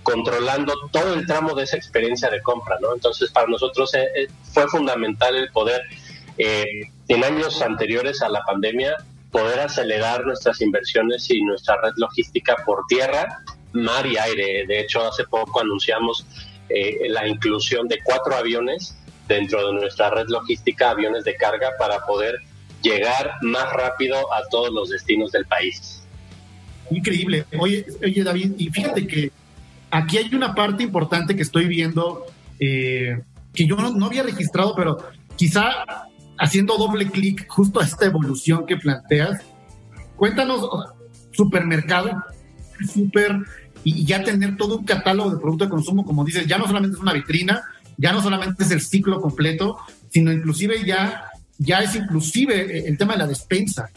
[0.09, 2.93] controlando todo el tramo de esa experiencia de compra, ¿no?
[2.93, 5.81] Entonces, para nosotros eh, eh, fue fundamental el poder,
[6.37, 8.95] en años anteriores a la pandemia,
[9.29, 13.43] poder acelerar nuestras inversiones y nuestra red logística por tierra
[13.73, 14.65] mar y aire.
[14.67, 16.25] De hecho, hace poco anunciamos
[16.69, 18.95] eh, la inclusión de cuatro aviones
[19.27, 22.39] dentro de nuestra red logística, aviones de carga, para poder
[22.81, 26.03] llegar más rápido a todos los destinos del país.
[26.89, 27.45] Increíble.
[27.59, 29.31] Oye, oye, David, y fíjate que
[29.91, 32.25] aquí hay una parte importante que estoy viendo
[32.59, 33.21] eh,
[33.53, 34.97] que yo no, había registrado, pero
[35.35, 35.85] quizá
[36.37, 39.41] haciendo doble clic justo a esta evolución que planteas.
[40.15, 40.67] Cuéntanos,
[41.31, 42.23] supermercado,
[42.93, 43.39] super,
[43.83, 46.97] y ya tener todo un catálogo de productos de consumo, como dices, ya no solamente
[46.97, 47.63] es una vitrina,
[47.97, 49.77] ya no solamente es el ciclo completo,
[50.09, 51.25] sino inclusive ya,
[51.57, 53.89] ya es inclusive el tema de la despensa.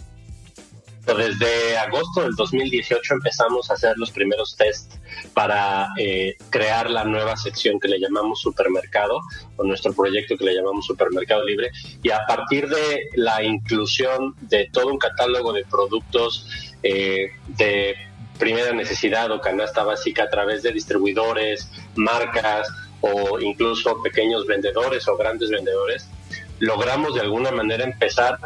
[1.07, 4.95] Desde agosto del 2018 empezamos a hacer los primeros test
[5.35, 9.21] para eh, crear la nueva sección que le llamamos supermercado,
[9.57, 11.71] o nuestro proyecto que le llamamos supermercado libre.
[12.03, 16.47] Y a partir de la inclusión de todo un catálogo de productos
[16.83, 17.95] eh, de
[18.39, 22.69] primera necesidad o canasta básica a través de distribuidores, marcas
[23.01, 26.09] o incluso pequeños vendedores o grandes vendedores,
[26.59, 28.39] logramos de alguna manera empezar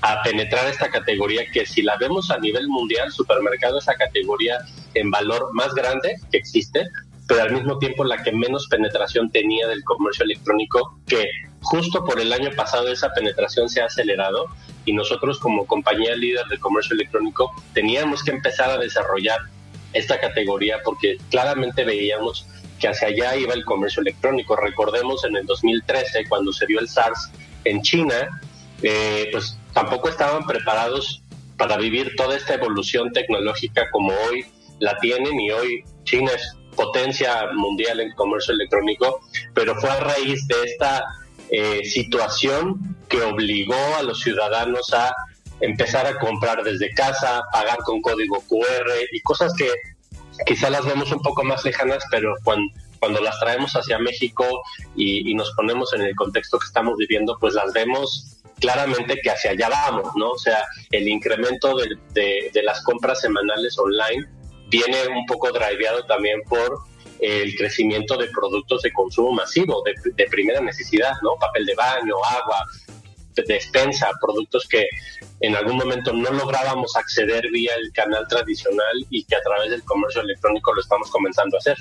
[0.00, 4.58] a penetrar esta categoría que si la vemos a nivel mundial, supermercado es la categoría
[4.94, 6.86] en valor más grande que existe,
[7.26, 11.28] pero al mismo tiempo la que menos penetración tenía del comercio electrónico, que
[11.60, 14.46] justo por el año pasado esa penetración se ha acelerado
[14.84, 19.40] y nosotros como compañía líder de comercio electrónico teníamos que empezar a desarrollar
[19.92, 22.46] esta categoría porque claramente veíamos
[22.78, 24.56] que hacia allá iba el comercio electrónico.
[24.56, 27.30] Recordemos en el 2013, cuando se dio el SARS
[27.64, 28.40] en China,
[28.82, 31.22] eh, pues tampoco estaban preparados
[31.56, 34.46] para vivir toda esta evolución tecnológica como hoy
[34.78, 39.20] la tienen y hoy China es potencia mundial en comercio electrónico,
[39.52, 41.04] pero fue a raíz de esta
[41.50, 45.12] eh, situación que obligó a los ciudadanos a
[45.60, 49.68] empezar a comprar desde casa, pagar con código QR y cosas que
[50.46, 54.44] quizá las vemos un poco más lejanas, pero cuando, cuando las traemos hacia México
[54.94, 59.30] y, y, nos ponemos en el contexto que estamos viviendo, pues las vemos claramente que
[59.30, 60.30] hacia allá vamos, ¿no?
[60.30, 64.26] O sea, el incremento de, las compras semanales online
[64.68, 66.80] viene un poco driveado también por
[67.20, 71.34] el crecimiento de productos de consumo masivo, de primera necesidad, ¿no?
[71.40, 72.64] Papel de baño, agua,
[73.46, 74.86] despensa, productos que
[75.40, 79.84] en algún momento no lográbamos acceder vía el canal tradicional y que a través del
[79.84, 81.76] comercio electrónico lo estamos comenzando a hacer.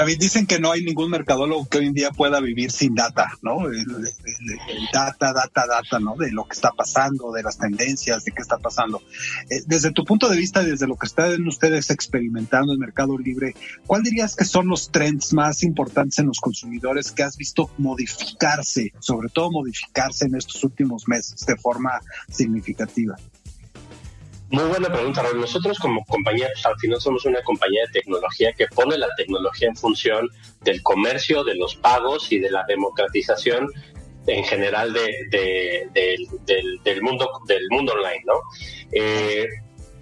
[0.00, 3.36] David, dicen que no hay ningún mercadólogo que hoy en día pueda vivir sin data,
[3.42, 3.58] ¿no?
[4.94, 6.16] Data, data, data, ¿no?
[6.16, 9.02] De lo que está pasando, de las tendencias, de qué está pasando.
[9.50, 13.54] Eh, desde tu punto de vista, desde lo que están ustedes experimentando en Mercado Libre,
[13.86, 18.94] ¿cuál dirías que son los trends más importantes en los consumidores que has visto modificarse,
[19.00, 23.18] sobre todo modificarse en estos últimos meses de forma significativa?
[24.50, 25.40] Muy buena pregunta, Raúl.
[25.40, 29.68] Nosotros como compañía, pues, al final somos una compañía de tecnología que pone la tecnología
[29.68, 30.28] en función
[30.62, 33.68] del comercio, de los pagos y de la democratización
[34.26, 38.34] en general de, del, mundo del mundo online, ¿no?
[38.92, 39.46] Eh,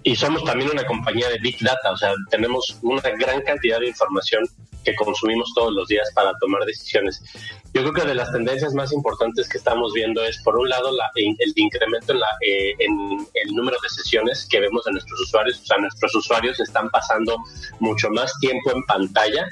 [0.01, 3.87] y somos también una compañía de big data, o sea, tenemos una gran cantidad de
[3.87, 4.45] información
[4.83, 7.21] que consumimos todos los días para tomar decisiones.
[7.73, 10.91] Yo creo que de las tendencias más importantes que estamos viendo es, por un lado,
[10.91, 15.19] la, el incremento en, la, eh, en el número de sesiones que vemos de nuestros
[15.21, 15.61] usuarios.
[15.61, 17.37] O sea, nuestros usuarios están pasando
[17.79, 19.47] mucho más tiempo en pantalla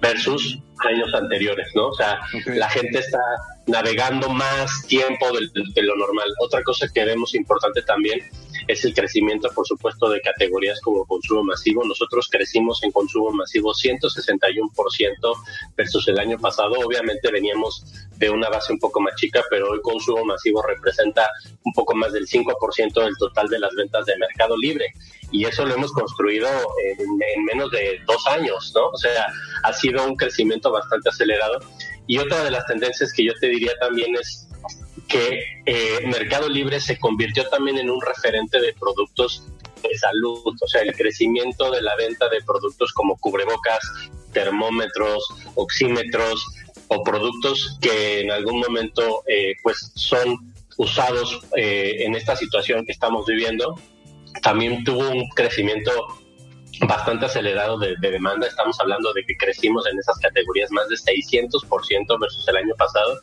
[0.00, 1.88] versus años anteriores, ¿no?
[1.88, 3.18] O sea, la gente está
[3.66, 6.28] navegando más tiempo de, lo normal.
[6.40, 8.20] Otra cosa que vemos importante también
[8.66, 11.84] es el crecimiento, por supuesto, de categorías como consumo masivo.
[11.84, 14.70] Nosotros crecimos en consumo masivo 161%
[15.76, 16.74] versus el año pasado.
[16.84, 17.84] Obviamente veníamos
[18.16, 21.28] de una base un poco más chica, pero hoy consumo masivo representa
[21.64, 24.86] un poco más del 5% del total de las ventas de Mercado Libre.
[25.30, 26.48] Y eso lo hemos construido
[26.98, 28.88] en, menos de dos años, ¿no?
[28.88, 29.26] O sea,
[29.62, 31.58] ha sido un crecimiento bastante acelerado.
[32.06, 34.45] Y otra de las tendencias que yo te diría también es
[35.08, 39.44] que eh, Mercado Libre se convirtió también en un referente de productos
[39.82, 43.80] de salud, o sea, el crecimiento de la venta de productos como cubrebocas,
[44.32, 46.46] termómetros, oxímetros
[46.88, 52.92] o productos que en algún momento eh, pues son usados eh, en esta situación que
[52.92, 53.78] estamos viviendo,
[54.42, 55.90] también tuvo un crecimiento
[56.80, 58.46] bastante acelerado de, demanda.
[58.46, 63.18] Estamos hablando de que crecimos en esas categorías más de 600% versus el año pasado.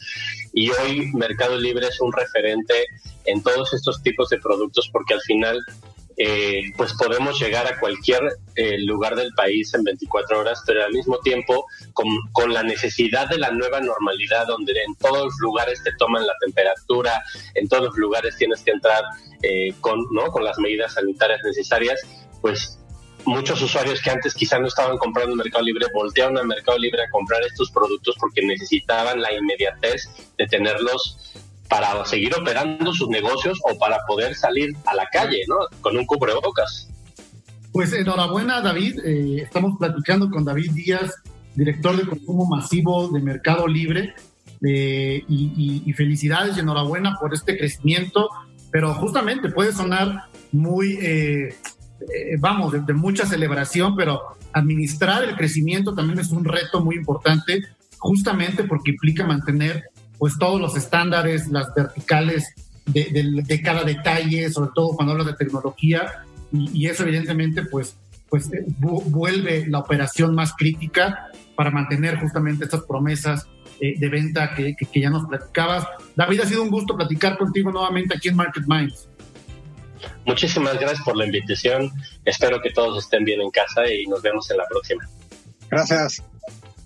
[0.54, 2.86] Y hoy Mercado Libre es un referente
[3.26, 5.60] en todos estos tipos de productos porque al final
[6.18, 8.22] eh, pues podemos llegar a cualquier
[8.56, 13.28] eh, lugar del país en 24 horas, pero al mismo tiempo con, con, la necesidad
[13.30, 17.24] de la nueva normalidad, donde en todos los lugares te toman la temperatura,
[17.56, 19.04] en todos los lugares tienes que entrar
[19.42, 20.28] eh, con, ¿no?
[20.28, 22.00] con las medidas sanitarias necesarias,
[22.42, 22.78] pues
[23.26, 27.04] muchos usuarios que antes quizá no estaban comprando en Mercado Libre voltearon a Mercado Libre
[27.04, 31.34] a comprar estos productos porque necesitaban la inmediatez de tenerlos
[31.70, 35.56] para seguir operando sus negocios o para poder salir a la calle, ¿no?
[35.82, 36.90] Con un cubrebocas.
[37.72, 39.00] Pues enhorabuena, David.
[39.04, 41.16] Eh, estamos platicando con David Díaz,
[41.56, 44.14] director de consumo masivo de Mercado Libre.
[44.66, 48.30] Eh, y, felicidades y enhorabuena por este crecimiento,
[48.72, 51.56] pero justamente puede sonar muy, eh,
[52.39, 57.63] vamos, de, mucha celebración, pero administrar el crecimiento también es un reto muy importante,
[57.98, 59.86] justamente porque implica mantener
[60.18, 62.54] pues todos los estándares, las verticales
[62.86, 67.98] de, de cada detalle, sobre todo cuando hablas de tecnología, y, eso evidentemente pues,
[68.30, 73.48] pues eh, vuelve la operación más crítica para mantener justamente estas promesas
[73.82, 75.86] eh, de venta que, que, ya nos platicabas.
[76.16, 79.10] David, ha sido un gusto platicar contigo nuevamente aquí en Market Minds.
[80.26, 81.92] Muchísimas gracias por la invitación.
[82.26, 85.08] Espero que todos estén bien en casa y nos vemos en la próxima.
[85.70, 86.24] Gracias.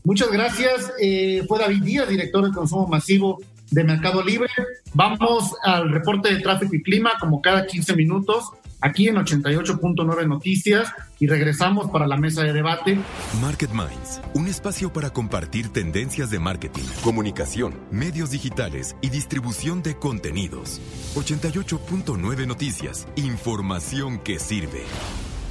[0.04, 0.92] Muchas gracias.
[1.02, 3.40] Eh, fue David Díaz, director de consumo masivo
[3.72, 4.50] de Mercado Libre.
[4.94, 10.92] Vamos al reporte de tráfico y clima como cada 15 minutos aquí en 88.9 Noticias
[11.20, 12.98] y regresamos para la mesa de debate.
[13.42, 19.96] Market Minds, un espacio para compartir tendencias de marketing, comunicación, medios digitales y distribución de
[19.98, 20.80] contenidos.
[21.16, 24.84] 88.9 Noticias, información que sirve.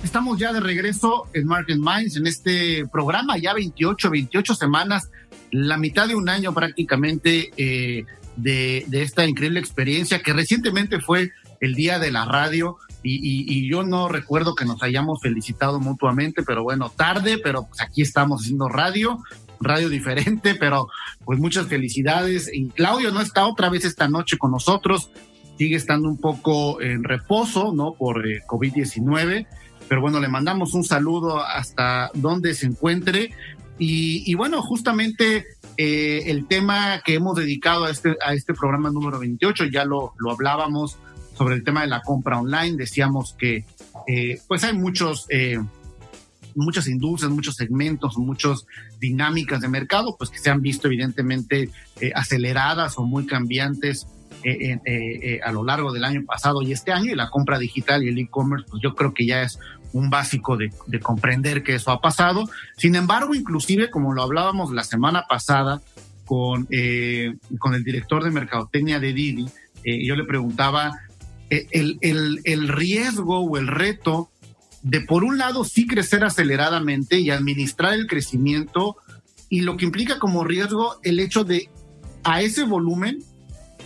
[0.04, 5.10] Estamos ya de regreso en Market Minds en este programa, ya 28, 28 semanas,
[5.50, 8.04] la mitad de un año prácticamente eh,
[8.36, 12.76] de, de esta increíble experiencia que recientemente fue el Día de la Radio
[13.08, 18.42] y, yo no recuerdo que nos hayamos felicitado mutuamente, pero bueno, tarde, pero aquí estamos
[18.42, 19.22] haciendo radio,
[19.60, 20.88] radio diferente, pero
[21.24, 22.50] pues muchas felicidades.
[22.52, 25.10] Y Claudio no está otra vez esta noche con nosotros,
[25.58, 27.94] sigue estando un poco en reposo, ¿no?
[27.94, 29.46] Por eh, COVID-19,
[29.88, 33.32] pero bueno, le mandamos un saludo hasta donde se encuentre.
[33.78, 35.44] Y, bueno, justamente
[35.76, 40.14] eh, el tema que hemos dedicado a este, a este programa número 28, ya lo,
[40.18, 40.96] lo hablábamos
[41.36, 42.76] sobre el tema de la compra online.
[42.76, 43.64] Decíamos que
[44.06, 45.58] eh, pues hay muchos, eh,
[46.54, 48.66] muchas industrias, muchos segmentos, muchas
[48.98, 51.70] dinámicas de mercado, pues que se han visto evidentemente
[52.00, 54.06] eh, aceleradas o muy cambiantes
[55.44, 57.10] a lo largo del año pasado y este año.
[57.10, 59.58] Y la compra digital y el e-commerce, pues yo creo que ya es
[59.92, 62.48] un básico de, de comprender que eso ha pasado.
[62.76, 65.82] Sin embargo, inclusive, como lo hablábamos la semana pasada
[66.24, 66.68] con,
[67.58, 69.48] con el director de mercadotecnia de Didi,
[69.84, 71.05] yo le preguntaba eh,
[71.50, 74.30] el, el, el riesgo o el reto
[74.82, 78.96] de, por un lado, sí crecer aceleradamente y administrar el crecimiento
[79.48, 81.68] y lo que implica como riesgo el hecho de
[82.22, 83.18] a ese volumen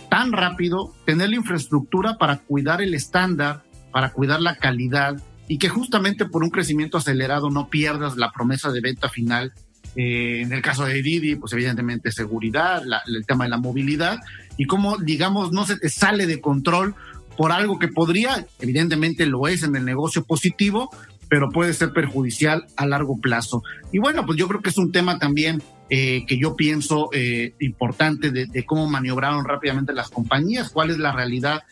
[0.09, 5.69] tan rápido tener la infraestructura para cuidar el estándar, para cuidar la calidad y que
[5.69, 9.53] justamente por un crecimiento acelerado no pierdas la promesa de venta final.
[9.95, 14.19] Eh, en el caso de Didi, pues evidentemente seguridad, el tema de la movilidad
[14.55, 16.95] y cómo, digamos, no se te sale de control
[17.37, 20.89] por algo que podría, evidentemente lo es en el negocio positivo,
[21.31, 23.63] pero puede ser perjudicial a largo plazo.
[23.93, 27.53] Y bueno, pues yo creo que es un tema también eh, que yo pienso eh,
[27.59, 31.63] importante de, cómo maniobraron rápidamente las compañías, cuál es la realidad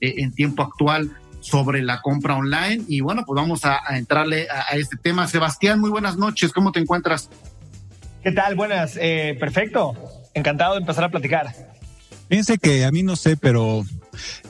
[0.00, 2.84] eh, en tiempo actual sobre la compra online.
[2.86, 5.26] Y bueno, pues vamos a, entrarle a, a, este tema.
[5.26, 7.28] Sebastián, muy buenas noches, ¿cómo te encuentras?
[8.22, 8.54] ¿Qué tal?
[8.54, 9.96] Buenas, perfecto.
[10.34, 11.67] Encantado de empezar a platicar.
[12.28, 13.84] Fíjense que a mí no sé, pero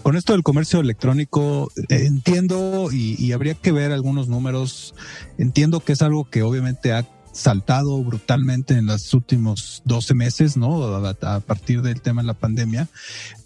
[0.02, 4.94] con esto del comercio electrónico eh, entiendo y, habría que ver algunos números.
[5.38, 10.96] Entiendo que es algo que obviamente ha saltado brutalmente en los últimos 12 meses, ¿no?
[10.96, 12.88] A, partir del tema de la pandemia.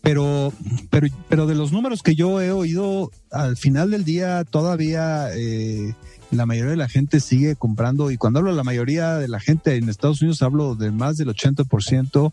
[0.01, 0.53] Pero,
[0.89, 5.95] pero, pero de los números que yo he oído, al final del día todavía eh,
[6.33, 8.11] la mayoría de la gente sigue comprando.
[8.11, 11.17] Y cuando hablo de la mayoría de la gente en Estados Unidos, hablo de más
[11.17, 12.33] del 80%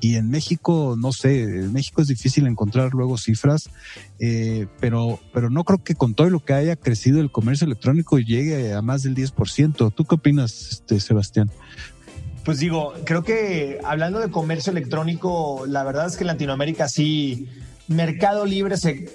[0.00, 3.70] y en México, no sé, en México es difícil encontrar luego cifras,
[4.18, 8.18] eh, pero, pero no creo que con todo lo que haya crecido el comercio electrónico
[8.18, 9.92] llegue a más del 10%.
[9.94, 11.50] ¿Tú qué opinas, este, Sebastián?
[12.44, 17.48] Pues digo, creo que hablando de comercio electrónico, la verdad es que en Latinoamérica sí,
[17.88, 19.08] Mercado Libre se,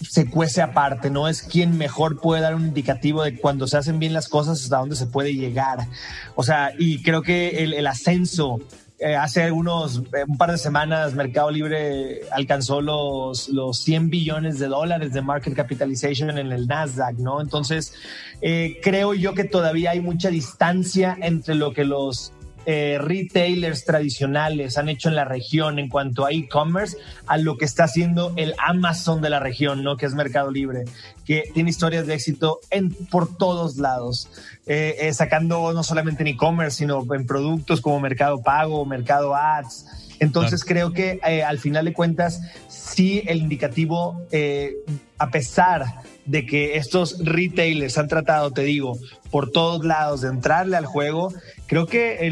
[0.00, 1.28] se cuece aparte, ¿no?
[1.28, 4.78] Es quien mejor puede dar un indicativo de cuando se hacen bien las cosas hasta
[4.78, 5.88] dónde se puede llegar.
[6.34, 8.60] O sea, y creo que el, ascenso
[9.00, 14.58] eh, hace algunos, eh, un par de semanas, Mercado Libre alcanzó los, los 100 billones
[14.58, 17.40] de dólares de market capitalization en el Nasdaq, ¿no?
[17.40, 17.94] Entonces,
[18.40, 22.32] eh, creo yo que todavía hay mucha distancia entre lo que los
[22.70, 27.64] eh, retailers tradicionales han hecho en la región en cuanto a e-commerce a lo que
[27.64, 29.96] está haciendo el Amazon de la región, ¿no?
[29.96, 30.84] Que es Mercado Libre,
[31.24, 34.28] que tiene historias de éxito en, por todos lados,
[34.66, 39.86] eh, eh, sacando no solamente en e-commerce, sino en productos como Mercado Pago, Mercado Ads.
[40.20, 44.26] Entonces creo que al final de cuentas, sí el indicativo,
[45.16, 48.98] a pesar de que estos retailers han tratado, te digo,
[49.30, 51.32] por todos lados de entrarle al juego,
[51.66, 52.30] creo que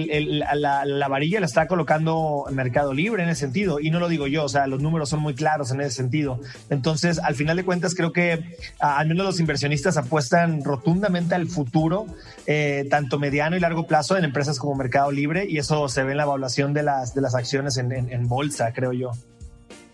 [0.55, 3.81] la, varilla la está colocando Mercado Libre en ese sentido.
[3.81, 6.39] Y no lo digo yo, o sea, los números son muy claros en ese sentido.
[6.69, 8.45] Entonces, al final de cuentas, creo que
[8.81, 12.07] al menos los inversionistas apuestan rotundamente al futuro,
[12.47, 15.47] eh, tanto mediano y largo plazo, en empresas como Mercado Libre.
[15.49, 18.93] Y eso se ve en la evaluación de las, de las acciones en, bolsa, creo
[18.93, 19.13] yo.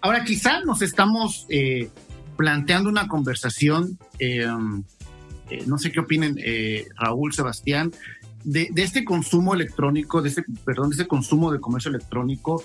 [0.00, 1.88] Ahora, quizá nos estamos eh,
[2.36, 3.98] planteando una conversación.
[4.18, 4.46] Eh,
[5.52, 7.92] eh, no sé qué opinen eh, Raúl, Sebastián,
[8.42, 12.64] de, este consumo electrónico, de este, perdón, de este consumo de comercio electrónico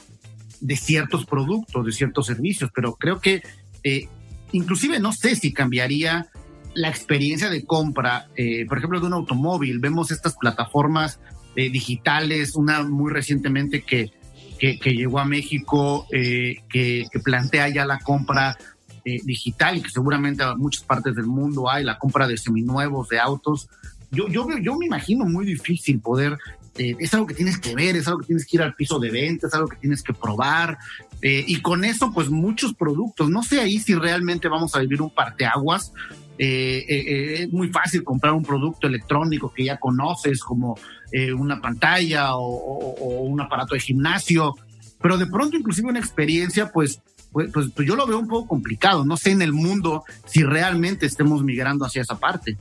[0.61, 3.43] de ciertos productos, de ciertos servicios, pero creo que
[3.83, 4.07] eh,
[4.53, 6.27] inclusive no sé si cambiaría
[6.73, 8.27] la experiencia de compra,
[8.67, 9.79] por ejemplo, de un automóvil.
[9.79, 11.19] Vemos estas plataformas
[11.55, 14.11] digitales, una muy recientemente que,
[14.59, 18.57] que, llegó a México, que, que, plantea ya la compra
[19.07, 23.21] eh, digital que seguramente en muchas partes del mundo hay, la compra de seminuevos, de
[23.21, 23.69] autos.
[24.11, 26.37] Yo, yo, yo me imagino muy difícil poder,
[26.77, 28.99] eh, es algo que tienes que ver, es algo que tienes que ir al piso
[28.99, 30.77] de venta, es algo que tienes que probar.
[31.21, 33.29] Eh, y con eso, pues muchos productos.
[33.29, 35.93] No sé ahí si realmente vamos a vivir un parteaguas.
[36.37, 40.77] es muy fácil comprar un producto electrónico que ya conoces, como
[41.37, 44.53] una pantalla o un aparato de gimnasio,
[45.01, 46.99] pero de pronto inclusive una experiencia, pues
[47.31, 49.05] pues, pues, pues, yo lo veo un poco complicado.
[49.05, 52.57] No sé en el mundo si realmente estemos migrando hacia esa parte.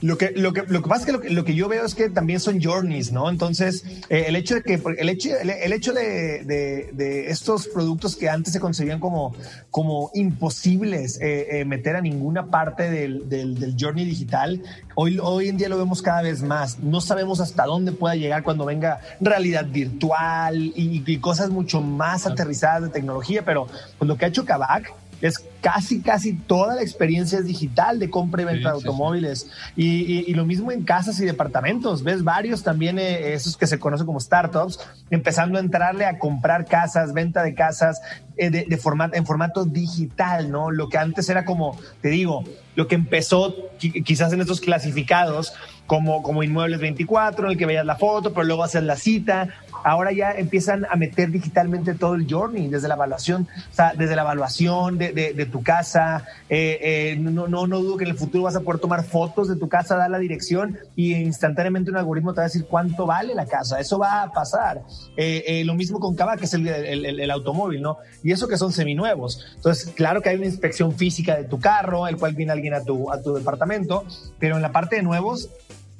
[0.00, 1.84] Lo que, lo que, lo que pasa es que lo, que lo, que yo veo
[1.84, 3.28] es que también son journeys, ¿no?
[3.28, 8.16] Entonces, eh, el hecho de que, el hecho, el, hecho de, de, de, estos productos
[8.16, 9.34] que antes se concebían como,
[9.70, 14.62] como imposibles eh, eh, meter a ninguna parte del, del, del, journey digital,
[14.94, 16.78] hoy, hoy en día lo vemos cada vez más.
[16.78, 22.26] No sabemos hasta dónde pueda llegar cuando venga realidad virtual y, y cosas mucho más
[22.26, 23.66] aterrizadas de tecnología, pero
[23.98, 28.08] con lo que ha hecho Kavak, es casi, casi toda la experiencia es digital de
[28.08, 29.48] compra y venta de automóviles.
[29.76, 32.02] Y, lo mismo en casas y departamentos.
[32.02, 36.64] Ves varios también, eh, esos que se conocen como startups, empezando a entrarle a comprar
[36.66, 38.00] casas, venta de casas
[38.36, 40.70] eh, de, formato, en formato digital, ¿no?
[40.70, 42.44] Lo que antes era como, te digo,
[42.74, 45.52] lo que empezó quizás en estos clasificados
[45.86, 49.48] como, como Inmuebles 24, en el que veías la foto, pero luego haces la cita,
[49.84, 54.16] ahora ya empiezan a meter digitalmente todo el journey, desde la evaluación, o sea, desde
[54.16, 56.24] la evaluación de, tu casa.
[56.48, 59.48] Eh, eh, no, no, no dudo que en el futuro vas a poder tomar fotos
[59.48, 63.06] de tu casa, dar la dirección y instantáneamente un algoritmo te va a decir cuánto
[63.06, 63.80] vale la casa.
[63.80, 64.82] Eso va a pasar.
[65.16, 67.98] Eh, lo mismo con Cava, que es el, el, el, automóvil, ¿no?
[68.22, 69.46] Y eso que son seminuevos.
[69.56, 72.82] Entonces, claro que hay una inspección física de tu carro, el cual viene alguien a
[72.82, 74.04] tu, a tu departamento,
[74.38, 75.50] pero en la parte de nuevos,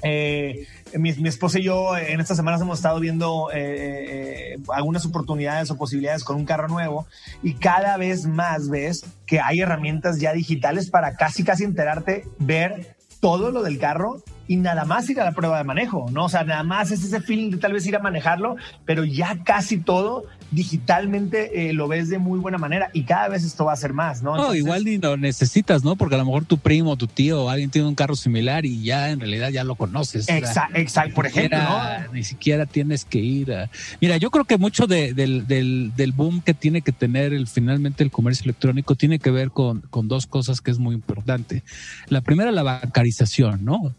[0.03, 0.67] eh,
[0.99, 5.77] mi, esposa y yo en estas semanas hemos estado viendo eh, eh, algunas oportunidades o
[5.77, 7.07] posibilidades con un carro nuevo
[7.43, 12.97] y cada vez más ves que hay herramientas ya digitales para casi casi enterarte, ver
[13.21, 16.25] todo lo del carro y nada más ir a la prueba de manejo, ¿no?
[16.25, 19.45] O sea, nada más es ese feeling de tal vez ir a manejarlo, pero ya
[19.45, 23.73] casi todo digitalmente eh, lo ves de muy buena manera y cada vez esto va
[23.73, 24.37] a ser más, ¿no?
[24.37, 25.97] no, igual ni lo necesitas, ¿no?
[25.97, 29.11] Porque a lo mejor tu primo, tu tío, alguien tiene un carro similar y ya
[29.11, 30.29] en realidad ya lo conoces.
[30.29, 32.13] Exacto, exacto por ejemplo, ¿no?
[32.13, 33.71] Ni siquiera tienes que ir a...
[34.01, 37.47] Mira, yo creo que mucho de, del, del, del, boom que tiene que tener el,
[37.47, 41.63] finalmente el comercio electrónico tiene que ver con, con dos cosas que es muy importante.
[42.09, 43.95] La primera, la bancarización, ¿no?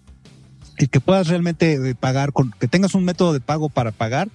[0.78, 4.30] Y que puedas realmente eh, pagar, con, que tengas un método de pago para pagar,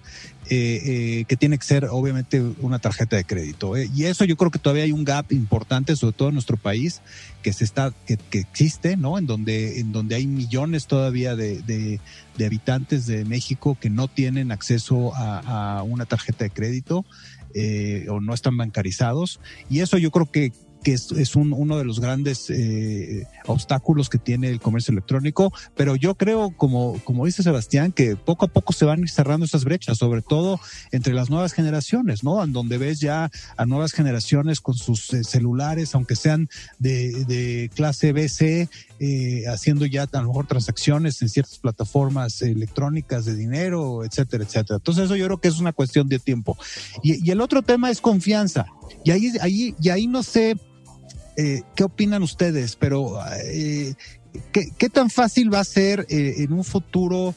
[0.49, 3.77] eh, eh, que tiene que ser obviamente una tarjeta de crédito.
[3.77, 7.01] Y eso yo creo que todavía hay un gap importante, sobre todo en nuestro país,
[7.43, 9.19] que se está, que, que existe, ¿no?
[9.19, 11.99] En donde, en donde hay millones todavía de, de,
[12.37, 17.05] de habitantes de México que no tienen acceso a, a una tarjeta de crédito.
[17.59, 19.41] Eh, o no están bancarizados.
[19.71, 20.53] Y eso yo creo que,
[20.87, 25.97] que es, un, uno de los grandes eh, obstáculos que tiene el comercio electrónico, pero
[25.97, 29.99] yo creo, como, como dice Sebastián, que poco a poco se van cerrando esas brechas,
[29.99, 30.61] sobre todo
[30.93, 32.45] entre las nuevas generaciones, ¿no?
[32.45, 37.69] En donde ves ya a nuevas generaciones con sus eh, celulares, aunque sean de, de
[37.75, 38.69] clase BC,
[39.01, 44.77] eh, haciendo ya a lo mejor transacciones en ciertas plataformas electrónicas de dinero, etcétera, etcétera.
[44.77, 46.57] Entonces eso yo creo que es una cuestión de tiempo.
[47.03, 48.67] Y, y el otro tema es confianza.
[49.05, 50.57] Y ahí, ahí, y ahí no sé
[51.37, 52.77] eh, ¿qué opinan ustedes?
[52.77, 53.95] Pero, eh,
[54.53, 57.35] ¿qué, tan fácil va a ser eh, en un futuro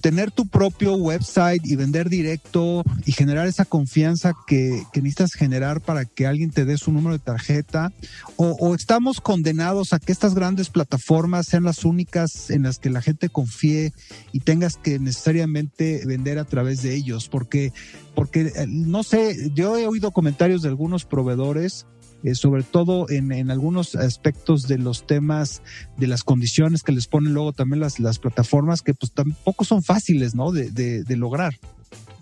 [0.00, 6.04] tener tu propio website y vender directo y generar esa confianza que, necesitas generar para
[6.04, 7.90] que alguien te dé su número de tarjeta?
[8.36, 13.00] O, estamos condenados a que estas grandes plataformas sean las únicas en las que la
[13.00, 13.94] gente confíe
[14.32, 17.30] y tengas que necesariamente vender a través de ellos?
[17.30, 17.72] Porque,
[18.14, 21.86] porque no sé, yo he oído comentarios de algunos proveedores
[22.24, 25.60] eh, sobre todo en, en, algunos aspectos de los temas,
[25.98, 29.82] de las condiciones que les ponen luego también las, las plataformas, que pues tampoco son
[29.82, 30.50] fáciles, ¿no?
[30.50, 31.54] De, de, lograr.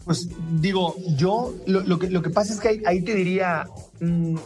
[0.04, 0.28] Pues
[0.60, 3.68] digo, yo lo, lo, que, lo que pasa es que ahí, te diría,
[4.00, 4.36] mmm,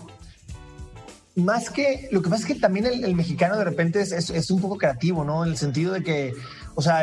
[1.36, 4.28] más que, lo que pasa es que también el, el mexicano de repente es, es,
[4.28, 5.42] es, un poco creativo, ¿no?
[5.42, 6.34] En el sentido de que,
[6.74, 7.02] o sea,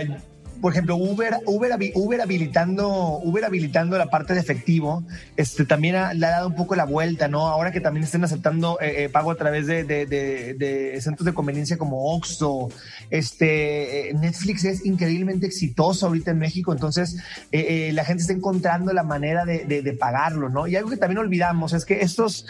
[0.64, 5.04] por ejemplo, Uber, Uber, habilitando, Uber habilitando la parte de efectivo,
[5.36, 7.50] este también le ha dado un poco la vuelta, ¿no?
[7.50, 11.26] Ahora que también estén aceptando eh, eh, pago a través de, de, de, de, centros
[11.26, 12.70] de conveniencia como Oxxo,
[13.10, 17.18] este eh, Netflix es increíblemente exitoso ahorita en México, entonces
[17.52, 20.66] la gente está encontrando la manera de, pagarlo, ¿no?
[20.68, 22.46] Y algo que también olvidamos es que estos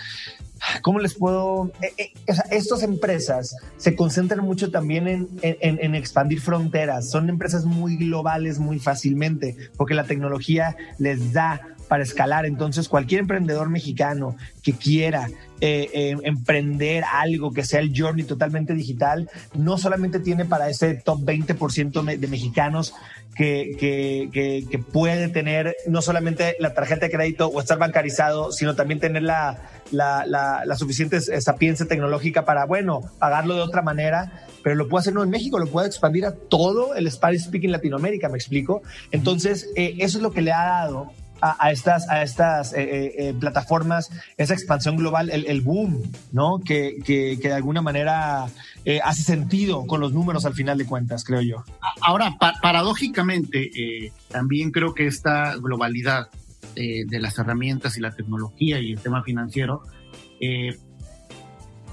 [0.82, 1.72] ¿Cómo les puedo?
[1.82, 7.09] Eh, eh, o sea, estas empresas se concentran mucho también en, en, expandir fronteras.
[7.09, 12.45] Son empresas muy globales muy fácilmente porque la tecnología les da para escalar.
[12.45, 15.30] Entonces, cualquier emprendedor mexicano que quiera
[15.61, 21.22] eh, emprender algo que sea el journey totalmente digital, no solamente tiene para ese top
[21.22, 22.93] 20% de mexicanos
[23.36, 28.52] que, que, que, que, puede tener no solamente la tarjeta de crédito o estar bancarizado,
[28.52, 29.62] sino también tener la,
[29.92, 35.02] la, la, la suficiente sapiencia tecnológica para, bueno, pagarlo de otra manera, pero lo puede
[35.02, 38.82] hacer no en México, lo puede expandir a todo el Spanish Speaking Latinoamérica, ¿me explico?
[39.12, 41.12] Entonces, eh, eso es lo que le ha dado
[41.44, 46.60] a, estas, a estas eh, eh, eh, plataformas, esa expansión global, el, el boom, ¿no?
[46.60, 48.46] Que, que, que, de alguna manera
[48.86, 51.64] eh, hace sentido con los números al final de cuentas, creo yo.
[52.02, 56.30] Ahora, pa paradójicamente, eh, también creo que esta globalidad
[56.76, 59.84] eh, de las herramientas y la tecnología y el tema financiero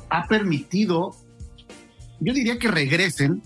[0.09, 1.14] ha permitido,
[2.18, 3.45] yo diría que regresen,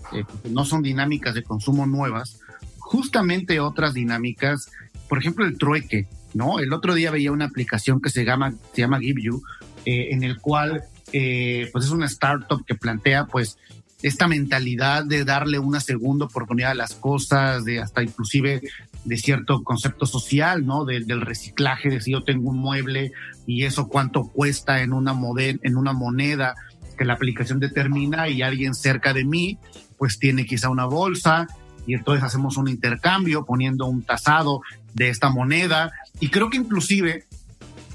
[0.49, 2.39] no son dinámicas de consumo nuevas,
[2.79, 4.71] justamente otras dinámicas
[5.07, 6.59] por ejemplo, el trueque, ¿no?
[6.59, 9.43] El otro día veía una aplicación que se llama, se llama Give You,
[9.85, 10.83] en el cual,
[11.17, 13.57] eh, pues es una startup que plantea, pues,
[14.03, 18.61] esta mentalidad de darle una segunda oportunidad a las cosas, de hasta inclusive
[19.05, 20.83] de cierto concepto social, ¿no?
[20.83, 23.13] De, del reciclaje, de si yo tengo un mueble
[23.47, 26.53] y eso cuánto cuesta en una, model, en una moneda
[26.97, 29.57] que la aplicación determina y alguien cerca de mí,
[29.97, 31.47] pues tiene quizá una bolsa
[31.87, 34.63] y entonces hacemos un intercambio poniendo un tasado
[34.93, 37.23] de esta moneda y creo que inclusive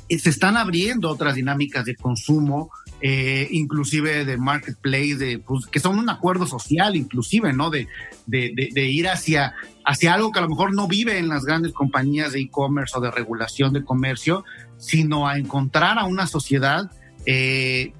[0.09, 2.71] se están abriendo otras dinámicas de consumo,
[3.03, 7.71] eh, inclusive de marketplace, de, pues, que son un acuerdo social, inclusive, ¿no?
[7.71, 7.89] De,
[8.27, 12.33] de, ir hacia, hacia algo que a lo mejor no vive en las grandes compañías
[12.33, 14.45] de e-commerce o de regulación de comercio,
[14.77, 16.91] sino a encontrar a una sociedad,
[17.27, 17.93] eh,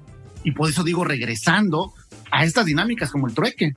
[0.43, 1.93] y por eso digo, regresando
[2.31, 3.73] a estas dinámicas como el trueque.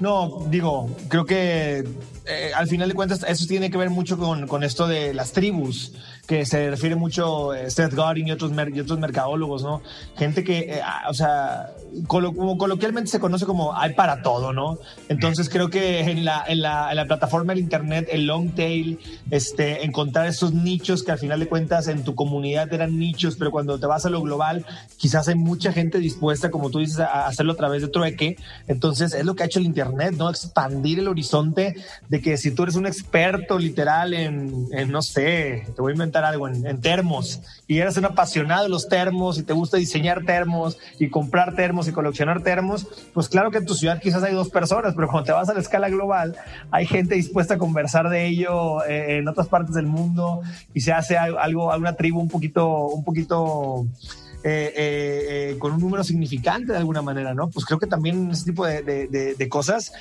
[0.00, 1.84] No, digo, creo que
[2.26, 5.32] eh, al final de cuentas eso tiene que ver mucho con, con esto de las
[5.32, 5.94] tribus
[6.26, 9.82] que se refiere mucho eh, Seth Godin y otros, y otros mercadólogos, ¿no?
[10.16, 11.70] Gente que, eh, o sea,
[12.06, 14.78] como coloquialmente se conoce como hay para todo, ¿no?
[15.08, 18.98] Entonces creo que en la, en la, en la plataforma del Internet, el long tail,
[19.30, 23.50] este, encontrar esos nichos que al final de cuentas en tu comunidad eran nichos, pero
[23.50, 24.66] cuando te vas a lo global,
[24.96, 28.36] quizás hay mucha gente dispuesta, como tú dices, a hacerlo a través de trueque.
[28.66, 30.30] Entonces es lo que ha hecho el Internet, ¿no?
[30.30, 31.76] Expandir el horizonte
[32.08, 35.94] de que si tú eres un experto literal en, en no sé, te voy a
[35.94, 39.76] inventar algo en, en, termos y eres un apasionado de los termos y te gusta
[39.76, 44.22] diseñar termos y comprar termos y coleccionar termos, pues claro que en tu ciudad quizás
[44.22, 46.36] hay dos personas, pero cuando te vas a la escala global
[46.70, 50.92] hay gente dispuesta a conversar de ello eh, en otras partes del mundo y se
[50.92, 53.86] hace algo, alguna tribu un poquito, un poquito
[54.46, 57.48] eh, eh, eh, con un número significante de alguna manera, ¿no?
[57.48, 59.92] Pues creo que también ese tipo de, de, de cosas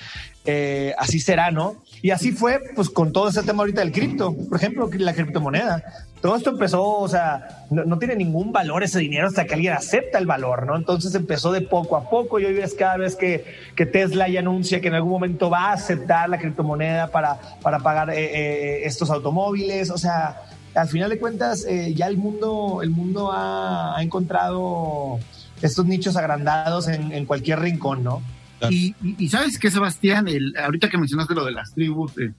[0.46, 1.78] eh, así será, ¿no?
[2.02, 5.82] Y así fue, pues con todo este tema ahorita del cripto, por ejemplo, la criptomoneda.
[6.22, 9.72] Todo esto empezó, o sea, no, no, tiene ningún valor ese dinero hasta que alguien
[9.72, 10.76] acepta el valor, ¿no?
[10.76, 14.42] Entonces empezó de poco a poco y hoy ves cada vez que, que Tesla ya
[14.42, 18.82] anuncia que en algún momento va a aceptar la criptomoneda para, para pagar eh, eh,
[18.84, 20.42] estos automóviles, o sea,
[20.76, 25.20] al final de cuentas, eh, ya el mundo, el mundo ha, ha, encontrado
[25.62, 28.22] estos nichos agrandados en, en cualquier rincón, ¿no?
[28.70, 32.32] Y, y, y, sabes qué, Sebastián, el, ahorita que mencionaste lo de las tribus, eh,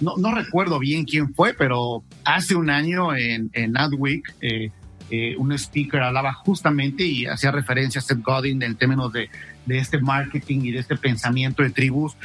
[0.00, 4.70] no, no, recuerdo bien quién fue, pero hace un año en, en Adweek, eh,
[5.10, 9.28] eh, un speaker hablaba justamente y hacía referencia a Seth Godin en términos de,
[9.66, 12.16] de este marketing y de este pensamiento de tribus.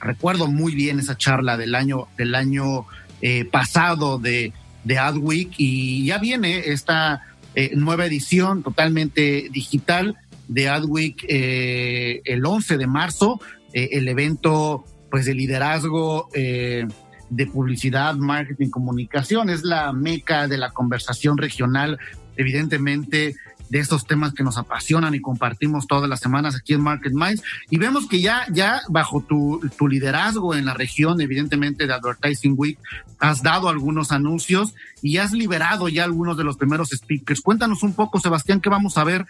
[0.00, 2.86] Recuerdo muy bien esa charla del año, del año
[3.22, 4.52] eh, pasado de,
[4.82, 7.22] de Adweek y ya viene esta
[7.54, 10.16] eh, nueva edición totalmente digital
[10.48, 13.40] de Adweek eh, el 11 de marzo,
[13.72, 19.48] el evento pues de liderazgo de publicidad, marketing, comunicación.
[19.48, 21.98] Es la meca de la conversación regional,
[22.36, 23.34] evidentemente
[23.72, 27.42] de estos temas que nos apasionan y compartimos todas las semanas aquí en Market Minds.
[27.70, 32.54] Y vemos que ya, ya bajo tu, tu liderazgo en la región, evidentemente de Advertising
[32.54, 32.78] Week,
[33.18, 37.40] has dado algunos anuncios y has liberado ya algunos de los primeros speakers.
[37.40, 39.24] Cuéntanos un poco, Sebastián, qué vamos a ver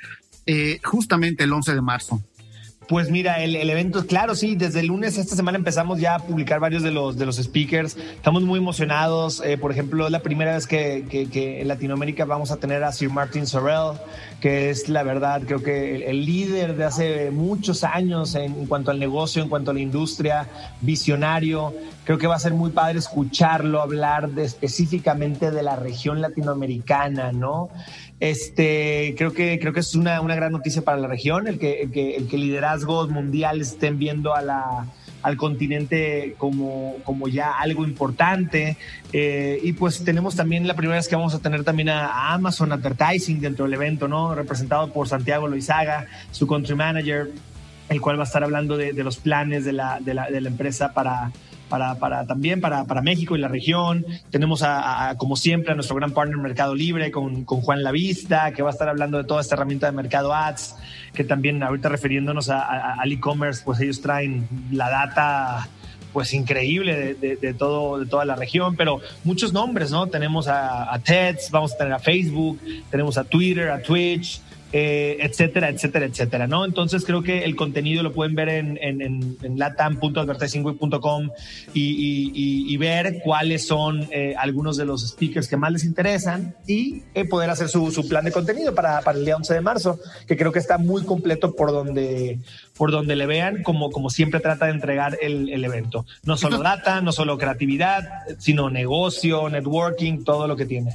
[0.45, 2.21] eh, justamente el 11 de marzo.
[2.89, 6.19] Pues mira, el, el, evento, claro, sí, desde el lunes esta semana empezamos ya a
[6.19, 7.97] publicar varios de los, de los speakers.
[7.97, 9.41] Estamos muy emocionados.
[9.45, 12.91] Eh, por ejemplo, es la primera vez que, que, en Latinoamérica vamos a tener a
[12.93, 13.99] Sir Martin Sorrell,
[14.41, 18.67] que es la verdad, creo que el, el líder de hace muchos años en, en,
[18.67, 20.49] cuanto al negocio, en cuanto a la industria,
[20.81, 21.73] visionario.
[22.05, 27.31] Creo que va a ser muy padre escucharlo hablar de, específicamente de la región latinoamericana,
[27.31, 27.71] ¿no?
[28.23, 31.83] Este, creo que, creo que es una, una gran noticia para la región, el que,
[31.83, 34.87] el que, liderazgos mundiales estén viendo a la,
[35.23, 38.77] al continente como, como ya algo importante.
[39.13, 42.35] Eh, y pues tenemos también la primera vez que vamos a tener también a, a,
[42.35, 44.37] Amazon Advertising dentro del evento, ¿no?
[44.37, 47.33] Representado por Santiago Loizaga, su country manager,
[47.89, 50.41] el cual va a estar hablando de, de los planes de la, de la, de
[50.41, 51.33] la empresa para
[51.99, 54.05] para, también para, México y la región.
[54.31, 58.53] Tenemos a, a, como siempre a nuestro gran partner Mercado Libre con, con, Juan Lavista,
[58.53, 60.77] que va a estar hablando de toda esta herramienta de Mercado Ads,
[61.15, 65.69] que también ahorita refiriéndonos al e-commerce, pues ellos traen la data
[66.13, 70.09] pues increíble de, todo, de toda la región, pero muchos nombres, ¿no?
[70.09, 72.61] Tenemos a, a TEDx, vamos a tener a Facebook,
[72.91, 74.43] tenemos a Twitter, a Twitch,
[74.73, 76.65] eh, etcétera, etcétera, etcétera, ¿no?
[76.65, 81.29] Entonces creo que el contenido lo pueden ver en, en, en, en latam.advertisingweek.com
[81.75, 85.85] y, y, y, y, ver cuáles son eh, algunos de los speakers que más les
[85.85, 89.53] interesan y eh, poder hacer su, su, plan de contenido para, para el día 11
[89.53, 92.39] de marzo, que creo que está muy completo por donde,
[92.75, 96.07] por donde le vean, como, como siempre trata de entregar el, el evento.
[96.25, 98.09] No solo data, no solo creatividad,
[98.39, 100.95] sino negocio, networking, todo lo que tiene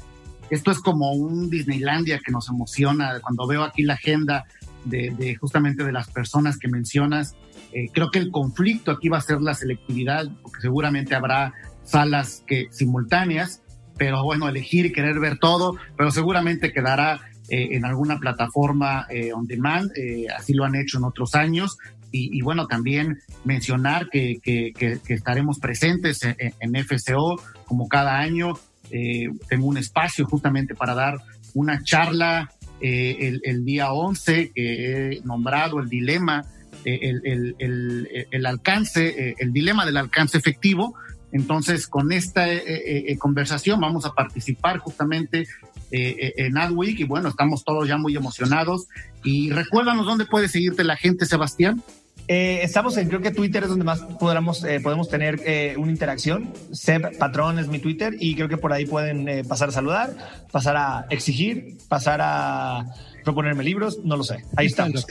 [0.50, 3.20] esto es como un Disneylandia que nos emociona.
[3.22, 4.45] Cuando veo aquí la agenda
[4.86, 7.36] de, de justamente de las personas que mencionas,
[7.74, 12.43] eh, creo que el conflicto aquí va a ser la selectividad, porque seguramente habrá salas
[12.48, 13.62] que simultáneas,
[13.98, 19.32] pero bueno, elegir y querer ver todo, pero seguramente quedará eh, en alguna plataforma eh,
[19.32, 21.78] on demand, eh, así lo han hecho en otros años.
[22.12, 27.36] Y, y bueno, también mencionar que, que, que, que estaremos presentes en, en, FCO
[27.66, 28.54] como cada año
[28.92, 31.18] eh, tengo un espacio justamente para dar
[31.54, 36.46] una charla eh, el, día 11 que he nombrado el dilema,
[36.86, 40.94] eh, el, alcance, eh, el dilema del alcance efectivo.
[41.32, 45.48] Entonces, con esta eh, eh, conversación vamos a participar justamente
[45.90, 48.88] en Adweek y bueno, estamos todos ya muy emocionados.
[49.24, 51.82] Y recuérdanos dónde puede seguirte la gente, Sebastián.
[52.28, 55.91] Eh, estamos en, creo que Twitter es donde más podamos, eh, podemos tener eh, una
[55.91, 56.53] interacción.
[56.72, 60.15] Seb Patrón es mi Twitter y creo que por ahí pueden eh, pasar a saludar,
[60.51, 62.86] pasar a exigir, pasar a
[63.24, 64.43] proponerme libros, no lo sé.
[64.55, 65.05] Ahí estamos.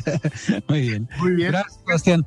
[0.68, 1.08] Muy bien.
[1.18, 1.52] Muy bien.
[1.52, 2.26] Gracias, Sebastián.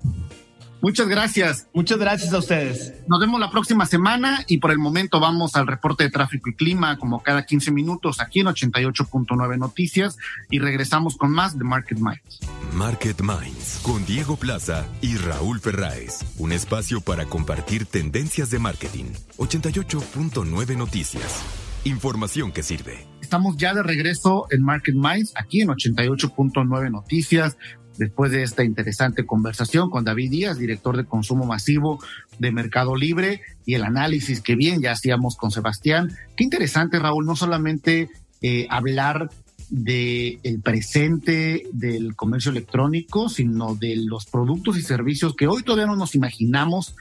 [0.85, 1.67] Muchas gracias.
[1.73, 2.93] Muchas gracias a ustedes.
[3.07, 6.53] Nos vemos la próxima semana y por el momento vamos al reporte de tráfico y
[6.53, 10.15] clima como cada 15 minutos aquí en 88.9 Noticias
[10.51, 12.39] y regresamos con más de Market Minds.
[12.75, 16.23] Market Minds con Diego Plaza y Raúl Ferráez.
[16.37, 19.05] Un espacio para compartir tendencias de marketing.
[19.37, 21.43] 88.9 Noticias.
[21.83, 23.07] Información que sirve.
[23.21, 27.57] Estamos ya de regreso en Market Minds aquí en 88.9 Noticias
[27.97, 31.99] después de esta interesante conversación con David Díaz, director de consumo masivo
[32.39, 36.11] de Mercado Libre, y el análisis que bien ya hacíamos con Sebastián.
[36.35, 38.09] Qué interesante, Raúl, no solamente
[38.41, 39.29] eh, hablar
[39.69, 45.87] de el presente del comercio electrónico, sino de los productos y servicios que hoy todavía
[45.87, 46.95] no nos imaginamos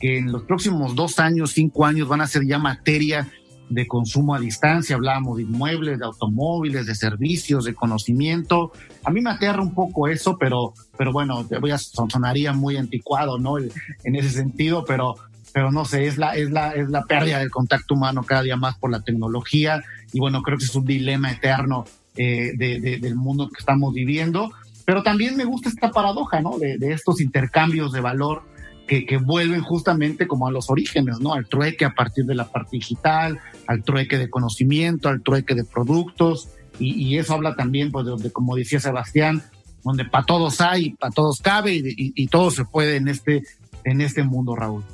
[0.00, 3.28] que en los próximos dos años, cinco años van a ser ya materia
[3.70, 8.72] de consumo a distancia, hablábamos de inmuebles, de automóviles, de servicios, de conocimiento.
[9.04, 13.38] A mí me aterra un poco eso, pero, pero bueno, voy a, sonaría muy anticuado,
[13.38, 13.58] ¿no?
[13.58, 15.16] En ese sentido, pero,
[15.52, 18.56] pero no sé, es la, es la, es la pérdida del contacto humano cada día
[18.56, 21.84] más por la tecnología y bueno, creo que es un dilema eterno
[22.16, 24.50] eh, de, de, del mundo que estamos viviendo.
[24.84, 26.58] Pero también me gusta esta paradoja, ¿no?
[26.58, 28.42] De, de estos intercambios de valor
[28.88, 31.34] que, vuelven justamente como a los orígenes, ¿no?
[31.34, 35.64] Al trueque a partir de la parte digital, al trueque de conocimiento, al trueque de
[35.64, 36.48] productos,
[36.80, 39.42] y, eso habla también, pues, de, de, como decía Sebastián,
[39.84, 43.42] donde para todos hay, para todos cabe y, todo se puede en este,
[43.84, 44.84] en este mundo, Raúl.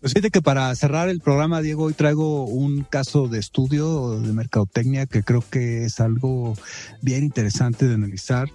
[0.00, 4.32] Pues fíjate que para cerrar el programa, Diego, hoy traigo un caso de estudio de
[4.32, 6.54] mercadotecnia que creo que es algo
[7.02, 8.48] bien interesante de analizar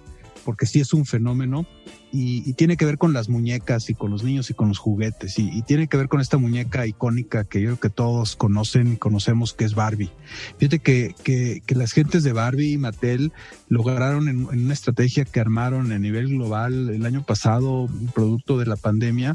[0.44, 1.66] porque sí es un fenómeno
[2.12, 5.38] y, tiene que ver con las muñecas y con los niños y con los juguetes
[5.38, 8.96] y, tiene que ver con esta muñeca icónica que yo creo que todos conocen y
[8.96, 10.10] conocemos que es Barbie.
[10.58, 13.32] Fíjate que, que, que las gentes de Barbie y Mattel
[13.68, 18.76] lograron en, una estrategia que armaron a nivel global el año pasado, producto de la
[18.76, 19.34] pandemia,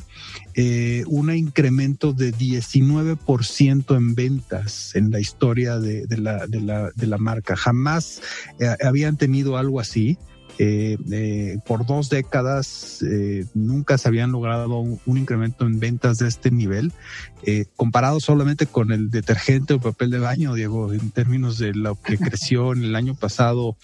[0.53, 6.91] eh, un incremento de 19% en ventas en la historia de, de, la, de, la,
[6.95, 7.55] de la marca.
[7.55, 8.21] Jamás
[8.59, 10.17] eh, habían tenido algo así.
[10.59, 16.27] Eh, eh, por dos décadas eh, nunca se habían logrado un, incremento en ventas de
[16.27, 16.91] este nivel,
[17.75, 22.17] comparado solamente con el detergente o papel de baño, Diego, en términos de lo que
[22.17, 23.77] creció en el año pasado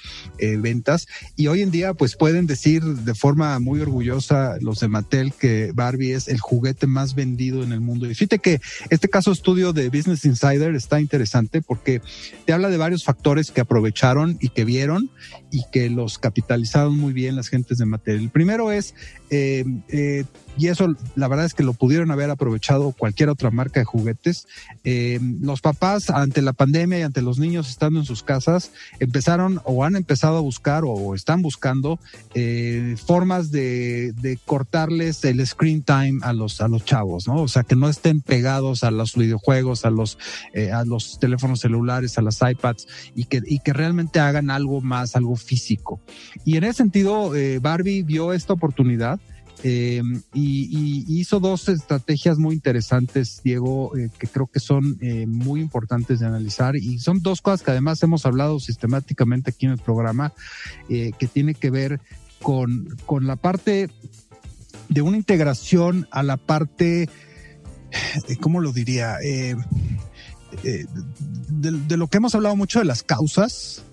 [0.59, 1.07] ventas.
[1.35, 5.71] Y hoy en día, pues pueden decir de forma muy orgullosa los de Mattel que
[5.73, 8.09] Barbie es el juguete más vendido en el mundo.
[8.09, 12.01] Y fíjate que este caso estudio de Business Insider está interesante porque
[12.45, 15.09] te habla de varios factores que aprovecharon y que vieron
[15.53, 18.19] y que los capitalizaron muy bien las gentes de Mattel.
[18.19, 18.95] El primero es
[19.33, 20.25] eh, eh,
[20.57, 24.47] y eso la verdad es que lo pudieron haber aprovechado cualquier otra marca de juguetes.
[24.83, 29.61] Eh, los papás ante la pandemia y ante los niños estando en sus casas empezaron
[29.65, 31.99] o han empezado a buscar o están buscando
[32.35, 34.13] eh, formas de,
[34.45, 37.41] cortarles el screen time a los a los chavos, ¿no?
[37.41, 40.17] O sea que no estén pegados a los videojuegos, a los
[40.53, 44.81] eh, a los teléfonos celulares, a las iPads y que y que realmente hagan algo
[44.81, 45.99] más, algo físico.
[46.45, 47.31] Y en ese sentido
[47.61, 49.19] Barbie vio esta oportunidad
[49.65, 50.01] eh,
[50.33, 56.19] y, hizo dos estrategias muy interesantes, Diego, eh, que creo que son eh, muy importantes
[56.19, 60.33] de analizar y son dos cosas que además hemos hablado sistemáticamente aquí en el programa,
[60.89, 62.01] que tiene que ver
[62.41, 63.89] con, con la parte
[64.89, 67.07] de una integración a la parte,
[68.41, 69.17] ¿cómo lo diría?
[71.49, 73.83] de, lo que hemos hablado mucho de las causas,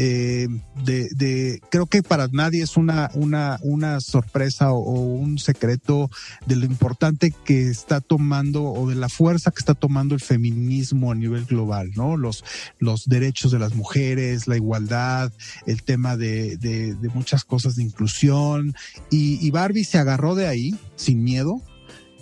[0.00, 0.46] eh,
[0.84, 6.08] de, creo que para nadie es una, una, una sorpresa o, un secreto
[6.46, 11.10] de lo importante que está tomando o de la fuerza que está tomando el feminismo
[11.10, 12.16] a nivel global, ¿no?
[12.16, 12.44] Los,
[12.78, 15.32] los derechos de las mujeres, la igualdad,
[15.66, 18.74] el tema de, de, muchas cosas de inclusión
[19.10, 21.60] y, y Barbie se agarró de ahí sin miedo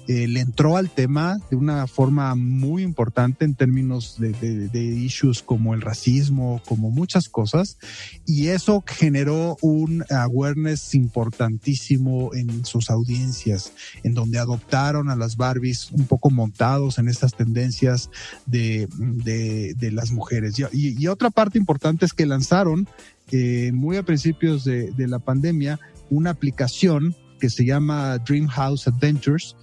[0.09, 5.43] eh, le entró al tema de una forma muy importante en términos de, de, issues
[5.43, 7.79] como el racismo, como muchas cosas,
[8.25, 13.73] y eso generó un awareness importantísimo en sus audiencias,
[14.05, 18.11] en donde adoptaron a las Barbies un poco montados en estas tendencias
[18.47, 20.57] de, de las mujeres.
[20.59, 22.89] Y, y, otra parte importante es que lanzaron
[23.33, 25.81] eh, muy a principios de, de la pandemia
[26.11, 29.57] una aplicación que se llama Dream House Adventures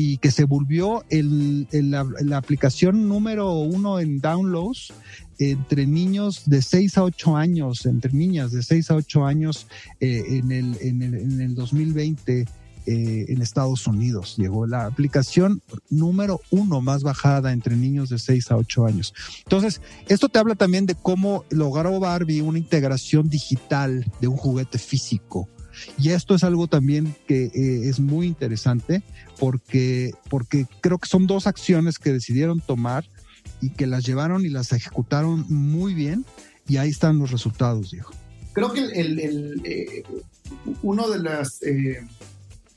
[0.00, 4.92] y que se volvió la, aplicación número uno en downloads
[5.40, 9.66] entre niños de 6 a 8 años, entre niñas de 6 a 8 años
[9.98, 12.46] eh, en, el, en, el, en el 2020
[12.86, 14.36] eh, en Estados Unidos.
[14.36, 19.12] Llegó la aplicación número uno más bajada entre niños de 6 a 8 años.
[19.38, 24.78] Entonces, esto te habla también de cómo logró Barbie una integración digital de un juguete
[24.78, 25.48] físico
[25.98, 29.02] y esto es algo también que eh, es muy interesante
[29.38, 33.04] porque, porque creo que son dos acciones que decidieron tomar
[33.60, 36.24] y que las llevaron y las ejecutaron muy bien
[36.66, 38.10] y ahí están los resultados, Diego.
[38.52, 40.02] Creo que el, eh,
[40.82, 42.06] uno de los eh,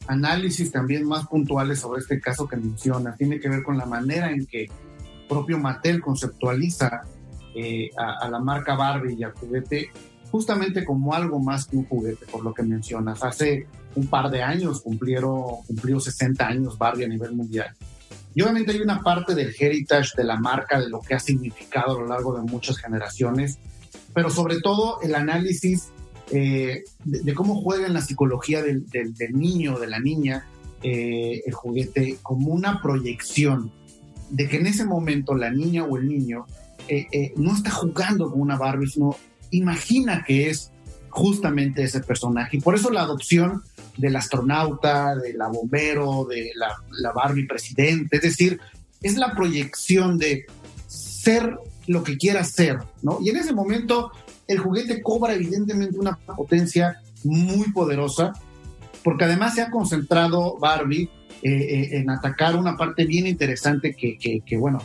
[0.07, 4.31] análisis también más puntuales sobre este caso que menciona tiene que ver con la manera
[4.31, 4.67] en que
[5.27, 7.01] propio Mattel conceptualiza
[7.97, 9.89] a, a, la marca Barbie y al juguete
[10.31, 13.23] justamente como algo más que un juguete, por lo que mencionas.
[13.23, 17.75] Hace un par de años cumplieron, cumplió 60 años Barbie a nivel mundial.
[18.33, 21.97] Y obviamente hay una parte del heritage de la marca, de lo que ha significado
[21.97, 23.59] a lo largo de muchas generaciones,
[24.13, 25.89] pero sobre todo el análisis
[26.31, 30.47] eh, de, cómo juega en la psicología del, del, niño, de la niña,
[30.81, 33.69] eh, el juguete como una proyección
[34.29, 36.45] de que en ese momento la niña o el niño
[36.87, 39.15] eh, no está jugando con una Barbie, sino
[39.51, 40.71] imagina que es
[41.09, 42.57] justamente ese personaje.
[42.57, 43.61] Y por eso la adopción
[43.97, 48.59] del astronauta, de la bombero, de la, Barbie presidente, es decir,
[49.01, 50.45] es la proyección de
[50.87, 53.19] ser lo que quiera ser, ¿no?
[53.21, 54.11] Y en ese momento
[54.47, 58.33] el juguete cobra evidentemente una potencia muy poderosa,
[59.03, 61.09] porque además se ha concentrado Barbie
[61.41, 64.79] eh, eh, en atacar una parte bien interesante que, que bueno,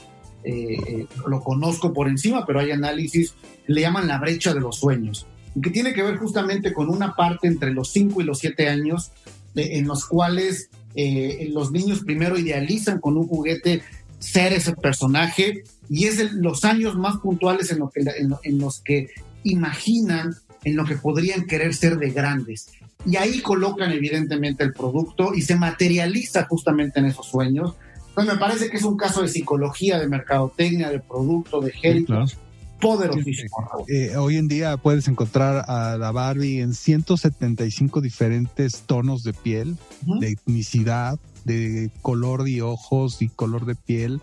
[0.46, 3.34] eh, eh, lo conozco por encima, pero hay análisis,
[3.66, 5.26] le llaman la brecha de los sueños,
[5.60, 9.10] que tiene que ver justamente con una parte entre los 5 y los 7 años,
[9.56, 13.82] en los cuales eh, los niños primero idealizan con un juguete
[14.20, 18.04] ser ese personaje y es los años más puntuales en, lo que,
[18.44, 19.08] en, los que
[19.42, 22.68] imaginan en lo que podrían querer ser de grandes.
[23.04, 27.74] y ahí colocan evidentemente el producto y se materializa justamente en esos sueños.
[28.16, 32.38] Entonces me parece que es un caso de psicología, de mercadotecnia, de producto, de géneros.
[32.80, 33.84] Poderosísimo.
[33.88, 39.76] Eh, hoy en día puedes encontrar a la Barbie en 175 diferentes tonos de piel,
[40.20, 44.22] de etnicidad, de color de ojos y color de piel,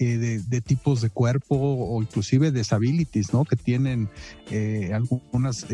[0.00, 3.44] eh, de, tipos de cuerpo o inclusive disabilities, ¿no?
[3.44, 4.08] Que tienen
[4.50, 5.64] eh, algunas,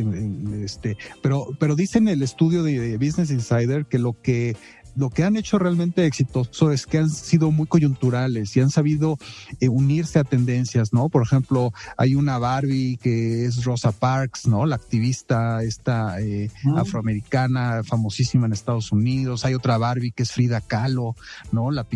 [0.63, 4.55] este, pero, pero dicen el estudio de Business Insider que lo que
[4.97, 9.19] lo que han hecho realmente exitoso es que han sido muy coyunturales y han sabido
[9.61, 11.09] eh, unirse a tendencias, ¿no?
[11.09, 14.67] Por ejemplo, hay una Barbie que es Rosa Parks, ¿no?
[14.67, 16.81] La activista esta eh, ah.
[16.81, 19.45] afroamericana famosísima en Estados Unidos.
[19.45, 21.17] Hay otra Barbie que es Frida Kahlo,
[21.53, 21.71] ¿no?
[21.71, 21.87] La,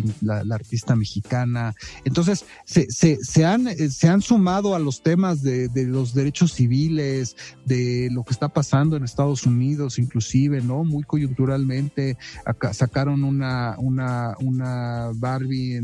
[0.51, 1.73] artista mexicana.
[2.03, 6.53] Entonces, se, se, han, eh, se han sumado a los temas de, de los derechos
[6.53, 7.35] civiles,
[7.65, 10.83] de lo que está pasando en Estados Unidos, inclusive, ¿no?
[10.83, 12.17] Muy coyunturalmente.
[12.45, 15.79] Acá, sacaron una, una, una Barbie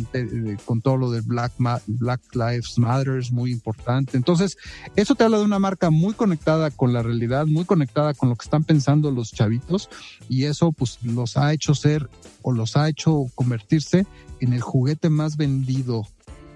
[0.66, 1.54] con todo lo de Black,
[1.86, 4.18] Black Lives Matters, muy importante.
[4.18, 4.58] Entonces,
[4.96, 8.36] eso te habla de una marca muy conectada con la realidad, muy conectada con lo
[8.36, 9.88] que están pensando los chavitos,
[10.28, 12.10] y eso pues los ha hecho ser
[12.42, 14.08] o los ha hecho convertirse
[14.40, 16.08] en el juguete más vendido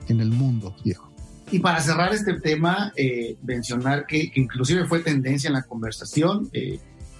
[0.07, 1.11] en el mundo, viejo.
[1.51, 6.79] Y para cerrar este tema, eh, mencionar que, inclusive fue tendencia en la conversación, eh,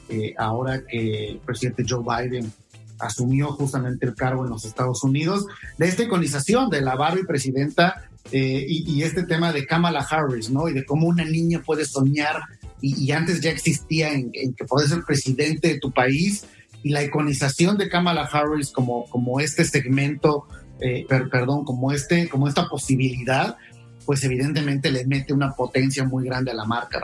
[0.10, 2.52] eh, ahora que el presidente Joe Biden
[3.00, 5.46] asumió justamente el cargo en los Estados Unidos,
[5.78, 10.68] de esta iconización de la Barbie presidenta eh, y, este tema de Kamala Harris, ¿no?
[10.68, 12.42] Y de cómo una niña puede soñar
[12.82, 16.46] y, antes ya existía en, que puede ser presidente de tu país
[16.84, 20.46] y la iconización de Kamala Harris como, como este segmento,
[20.80, 23.58] eh, perdón, como, este, como esta posibilidad,
[24.06, 27.02] pues evidentemente le mete una potencia muy grande a la marca.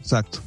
[0.00, 0.40] Exacto.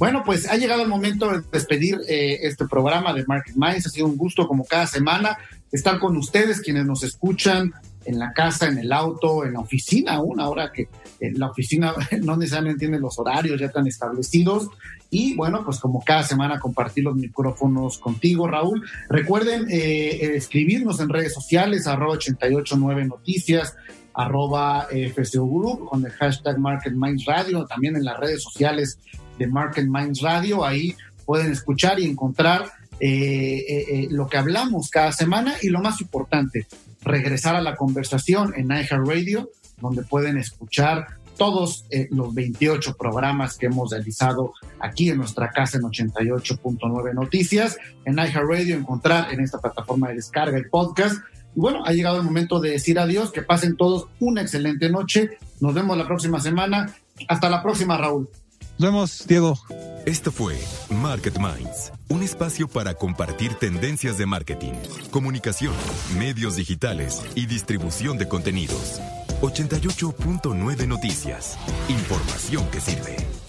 [0.00, 3.86] Bueno, pues ha llegado el momento de despedir eh, este programa de Market Minds.
[3.86, 5.36] Ha sido un gusto como cada semana
[5.70, 7.74] estar con ustedes, quienes nos escuchan
[8.06, 10.88] en la casa, en el auto, en la oficina aún, ahora que
[11.20, 11.92] en la oficina
[12.22, 14.70] no necesariamente tiene los horarios ya tan establecidos.
[15.10, 18.82] Y bueno, pues como cada semana compartir los micrófonos contigo, Raúl.
[19.10, 23.76] Recuerden eh, escribirnos en redes sociales, arroba 889 noticias,
[24.14, 28.98] arroba eh, Group, con el hashtag Market Minds Radio, también en las redes sociales
[29.40, 30.64] de Market Minds Radio.
[30.64, 32.66] Ahí pueden escuchar y encontrar
[33.00, 36.66] eh, eh, eh, lo que hablamos cada semana y lo más importante,
[37.02, 41.06] regresar a la conversación en Radio, donde pueden escuchar
[41.38, 48.16] todos los 28 programas que hemos realizado aquí en nuestra casa en 88.9 Noticias, en
[48.18, 51.16] Radio encontrar en esta plataforma de descarga el podcast.
[51.56, 55.38] Y bueno, ha llegado el momento de decir adiós, que pasen todos una excelente noche.
[55.60, 56.94] Nos vemos la próxima semana.
[57.26, 58.28] Hasta la próxima, Raúl.
[58.80, 59.58] Nos vemos, Diego.
[60.06, 60.58] Esto fue
[60.88, 64.72] Market Minds, un espacio para compartir tendencias de marketing,
[65.10, 65.74] comunicación,
[66.16, 68.98] medios digitales y distribución de contenidos.
[69.42, 71.58] 88.9 Noticias.
[71.90, 73.39] Información que sirve.